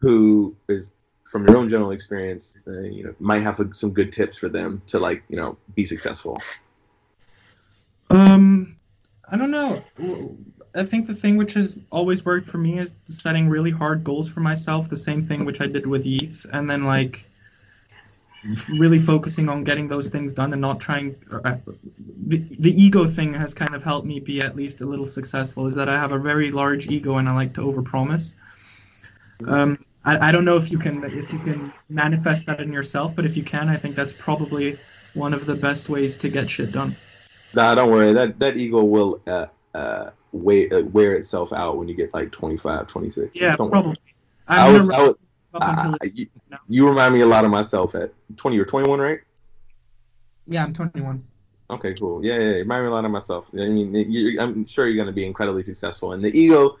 who 0.00 0.54
is 0.68 0.90
from 1.26 1.46
your 1.46 1.56
own 1.56 1.68
general 1.68 1.90
experience, 1.90 2.56
uh, 2.66 2.80
you 2.80 3.04
know, 3.04 3.14
might 3.18 3.42
have 3.42 3.60
some 3.72 3.92
good 3.92 4.12
tips 4.12 4.36
for 4.36 4.48
them 4.48 4.80
to 4.86 4.98
like, 4.98 5.22
you 5.28 5.36
know, 5.36 5.56
be 5.74 5.84
successful? 5.84 6.40
Um, 8.10 8.76
I 9.28 9.36
don't 9.36 9.50
know. 9.50 9.82
I 10.74 10.84
think 10.84 11.06
the 11.06 11.14
thing 11.14 11.36
which 11.36 11.54
has 11.54 11.76
always 11.90 12.24
worked 12.24 12.46
for 12.46 12.58
me 12.58 12.78
is 12.78 12.94
setting 13.06 13.48
really 13.48 13.70
hard 13.70 14.04
goals 14.04 14.28
for 14.28 14.40
myself. 14.40 14.88
The 14.88 14.96
same 14.96 15.22
thing 15.22 15.44
which 15.44 15.60
I 15.60 15.66
did 15.66 15.86
with 15.86 16.04
Yeeth, 16.04 16.46
and 16.52 16.70
then 16.70 16.84
like 16.84 17.24
really 18.68 19.00
focusing 19.00 19.48
on 19.48 19.64
getting 19.64 19.88
those 19.88 20.08
things 20.08 20.32
done 20.32 20.52
and 20.52 20.62
not 20.62 20.80
trying. 20.80 21.16
Uh, 21.30 21.56
the 22.26 22.38
the 22.60 22.80
ego 22.80 23.06
thing 23.06 23.32
has 23.34 23.52
kind 23.52 23.74
of 23.74 23.82
helped 23.82 24.06
me 24.06 24.20
be 24.20 24.40
at 24.40 24.54
least 24.54 24.80
a 24.80 24.86
little 24.86 25.06
successful. 25.06 25.66
Is 25.66 25.74
that 25.74 25.88
I 25.88 25.98
have 25.98 26.12
a 26.12 26.18
very 26.18 26.52
large 26.52 26.86
ego 26.86 27.16
and 27.16 27.28
I 27.28 27.34
like 27.34 27.54
to 27.54 27.62
overpromise. 27.62 28.34
Um, 29.46 29.78
I, 30.06 30.28
I 30.28 30.32
don't 30.32 30.44
know 30.44 30.56
if 30.56 30.70
you 30.70 30.78
can 30.78 31.02
if 31.04 31.32
you 31.32 31.38
can 31.40 31.72
manifest 31.88 32.46
that 32.46 32.60
in 32.60 32.72
yourself, 32.72 33.14
but 33.14 33.26
if 33.26 33.36
you 33.36 33.42
can, 33.42 33.68
I 33.68 33.76
think 33.76 33.96
that's 33.96 34.12
probably 34.12 34.78
one 35.14 35.34
of 35.34 35.46
the 35.46 35.54
best 35.54 35.88
ways 35.88 36.16
to 36.18 36.28
get 36.28 36.48
shit 36.48 36.72
done. 36.72 36.96
Nah, 37.54 37.74
don't 37.74 37.90
worry. 37.90 38.12
That 38.12 38.38
that 38.38 38.56
ego 38.56 38.84
will 38.84 39.20
uh, 39.26 39.46
uh, 39.74 40.10
weigh, 40.32 40.70
uh, 40.70 40.82
wear 40.84 41.16
itself 41.16 41.52
out 41.52 41.76
when 41.76 41.88
you 41.88 41.94
get 41.94 42.14
like 42.14 42.30
25, 42.30 42.86
26. 42.86 43.34
Yeah, 43.34 43.56
don't 43.56 43.70
probably. 43.70 43.96
I 44.48 44.70
was, 44.70 44.88
I 44.90 45.02
was, 45.02 45.16
uh, 45.54 45.96
you, 46.14 46.28
you, 46.68 46.88
remind 46.88 47.12
me 47.14 47.22
a 47.22 47.26
lot 47.26 47.44
of 47.44 47.50
myself 47.50 47.96
at 47.96 48.12
20 48.36 48.58
or 48.60 48.64
21, 48.64 49.00
right? 49.00 49.18
Yeah, 50.46 50.62
I'm 50.62 50.72
21. 50.72 51.24
Okay, 51.68 51.94
cool. 51.94 52.24
Yeah, 52.24 52.38
yeah, 52.38 52.50
you 52.50 52.58
remind 52.58 52.84
me 52.84 52.90
a 52.90 52.94
lot 52.94 53.04
of 53.04 53.10
myself. 53.10 53.50
I 53.54 53.68
mean, 53.68 54.38
I'm 54.38 54.66
sure 54.66 54.86
you're 54.86 54.94
going 54.94 55.08
to 55.08 55.12
be 55.12 55.26
incredibly 55.26 55.64
successful. 55.64 56.12
And 56.12 56.22
the 56.22 56.38
ego 56.38 56.78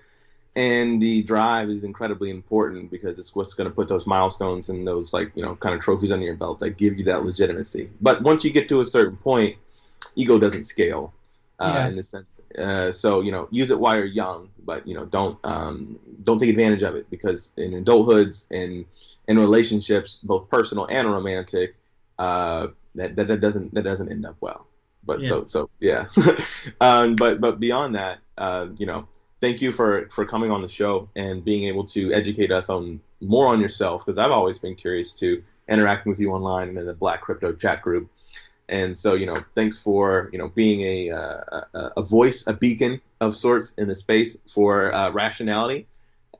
and 0.56 1.02
the 1.02 1.22
drive 1.22 1.68
is 1.68 1.84
incredibly 1.84 2.30
important 2.30 2.90
because 2.90 3.18
it's 3.18 3.34
what's 3.34 3.52
going 3.52 3.68
to 3.68 3.74
put 3.74 3.88
those 3.88 4.06
milestones 4.06 4.70
and 4.70 4.86
those 4.86 5.12
like 5.12 5.30
you 5.36 5.42
know 5.42 5.54
kind 5.56 5.74
of 5.74 5.80
trophies 5.80 6.10
under 6.10 6.24
your 6.24 6.34
belt 6.34 6.58
that 6.58 6.70
give 6.70 6.98
you 6.98 7.04
that 7.04 7.22
legitimacy 7.22 7.90
but 8.00 8.22
once 8.22 8.44
you 8.44 8.50
get 8.50 8.68
to 8.68 8.80
a 8.80 8.84
certain 8.84 9.16
point 9.18 9.56
ego 10.16 10.38
doesn't 10.38 10.64
scale 10.64 11.12
uh, 11.60 11.72
yeah. 11.74 11.88
in 11.88 11.94
the 11.94 12.02
sense 12.02 12.26
uh, 12.58 12.90
so 12.90 13.20
you 13.20 13.30
know 13.30 13.46
use 13.50 13.70
it 13.70 13.78
while 13.78 13.96
you're 13.96 14.06
young 14.06 14.48
but 14.64 14.86
you 14.88 14.94
know 14.94 15.04
don't 15.04 15.38
um, 15.44 15.98
don't 16.24 16.38
take 16.38 16.50
advantage 16.50 16.82
of 16.82 16.96
it 16.96 17.08
because 17.10 17.50
in 17.58 17.72
adulthoods 17.72 18.46
and 18.50 18.86
in 19.28 19.38
relationships 19.38 20.20
both 20.22 20.48
personal 20.48 20.86
and 20.86 21.10
romantic 21.10 21.76
uh, 22.18 22.68
that, 22.94 23.14
that, 23.14 23.28
that 23.28 23.40
doesn't 23.40 23.74
that 23.74 23.82
doesn't 23.82 24.10
end 24.10 24.24
up 24.24 24.36
well 24.40 24.66
but 25.04 25.20
yeah. 25.20 25.28
so 25.28 25.46
so 25.46 25.70
yeah 25.80 26.06
um, 26.80 27.14
but 27.14 27.42
but 27.42 27.60
beyond 27.60 27.94
that 27.94 28.18
uh, 28.38 28.68
you 28.78 28.86
know 28.86 29.06
thank 29.40 29.60
you 29.60 29.72
for 29.72 30.08
for 30.10 30.24
coming 30.24 30.50
on 30.50 30.62
the 30.62 30.68
show 30.68 31.08
and 31.16 31.44
being 31.44 31.64
able 31.64 31.84
to 31.84 32.12
educate 32.12 32.50
us 32.50 32.68
on 32.68 33.00
more 33.20 33.46
on 33.46 33.60
yourself 33.60 34.04
because 34.04 34.18
I've 34.18 34.30
always 34.30 34.58
been 34.58 34.74
curious 34.74 35.12
to 35.20 35.42
interacting 35.68 36.10
with 36.10 36.20
you 36.20 36.32
online 36.32 36.68
and 36.68 36.78
in 36.78 36.86
the 36.86 36.94
Black 36.94 37.20
Crypto 37.20 37.52
chat 37.52 37.82
group. 37.82 38.10
And 38.68 38.98
so, 38.98 39.14
you 39.14 39.26
know, 39.26 39.36
thanks 39.54 39.78
for 39.78 40.28
you 40.32 40.38
know 40.38 40.48
being 40.48 40.82
a 40.82 41.10
uh, 41.10 41.90
a, 41.96 42.02
voice, 42.02 42.46
a 42.46 42.52
beacon 42.52 43.00
of 43.20 43.36
sorts 43.36 43.72
in 43.74 43.88
the 43.88 43.94
space 43.94 44.36
for 44.48 44.92
uh, 44.92 45.10
rationality. 45.10 45.86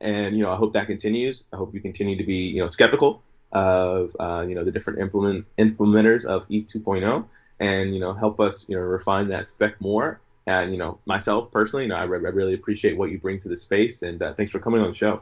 And 0.01 0.37
you 0.37 0.43
know, 0.43 0.51
I 0.51 0.55
hope 0.55 0.73
that 0.73 0.87
continues. 0.87 1.45
I 1.53 1.57
hope 1.57 1.73
you 1.73 1.79
continue 1.79 2.17
to 2.17 2.23
be 2.23 2.47
you 2.49 2.61
know 2.61 2.67
skeptical 2.67 3.23
of 3.53 4.15
uh, 4.19 4.45
you 4.47 4.55
know 4.55 4.65
the 4.65 4.71
different 4.71 4.99
implement 4.99 5.45
implementers 5.57 6.25
of 6.25 6.45
ETH 6.49 6.67
2.0, 6.67 7.25
and 7.61 7.93
you 7.93 8.01
know 8.01 8.13
help 8.13 8.41
us 8.41 8.65
you 8.67 8.75
know 8.75 8.83
refine 8.83 9.29
that 9.29 9.47
spec 9.47 9.79
more 9.79 10.19
and 10.47 10.71
you 10.71 10.77
know, 10.77 10.97
myself 11.05 11.51
personally, 11.51 11.83
you 11.83 11.89
know, 11.89 11.97
I, 11.97 12.03
re- 12.03 12.25
I 12.25 12.29
really 12.31 12.53
appreciate 12.53 12.97
what 12.97 13.11
you 13.11 13.19
bring 13.19 13.39
to 13.41 13.49
the 13.49 13.57
space, 13.57 14.01
and 14.01 14.23
uh, 14.23 14.33
thanks 14.33 14.51
for 14.51 14.59
coming 14.59 14.81
on 14.81 14.87
the 14.87 14.95
show. 14.95 15.21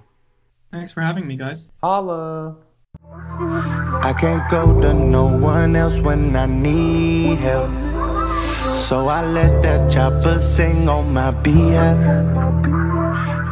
Thanks 0.72 0.92
for 0.92 1.02
having 1.02 1.28
me, 1.28 1.36
guys. 1.36 1.68
Holla. 1.82 2.56
I 3.02 4.14
can't 4.18 4.50
go 4.50 4.80
to 4.80 4.94
no 4.94 5.28
one 5.38 5.76
else 5.76 6.00
when 6.00 6.36
I 6.36 6.46
need 6.46 7.40
help. 7.40 7.70
So 8.76 9.08
I 9.08 9.26
let 9.26 9.64
that 9.64 9.90
chopper 9.90 10.40
sing 10.40 10.88
on 10.88 11.14
my 11.14 11.32
behalf. 11.32 11.98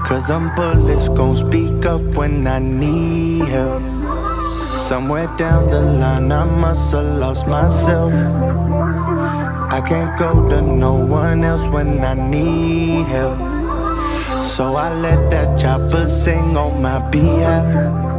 Cause 0.05 0.27
them 0.27 0.53
bullets 0.55 1.09
gon' 1.09 1.35
speak 1.35 1.85
up 1.85 2.01
when 2.15 2.45
I 2.45 2.59
need 2.59 3.47
help. 3.47 3.81
Somewhere 4.75 5.27
down 5.37 5.69
the 5.69 5.81
line, 5.81 6.31
I 6.31 6.43
must 6.43 6.91
have 6.91 7.05
lost 7.19 7.47
myself. 7.47 8.11
I 9.73 9.81
can't 9.81 10.19
go 10.19 10.47
to 10.49 10.61
no 10.61 10.93
one 10.93 11.43
else 11.43 11.65
when 11.73 12.03
I 12.03 12.13
need 12.13 13.07
help. 13.07 13.39
So 14.43 14.75
I 14.75 14.93
let 14.93 15.31
that 15.31 15.57
chopper 15.57 16.07
sing 16.07 16.55
on 16.55 16.79
my 16.79 16.99
behalf. 17.09 18.12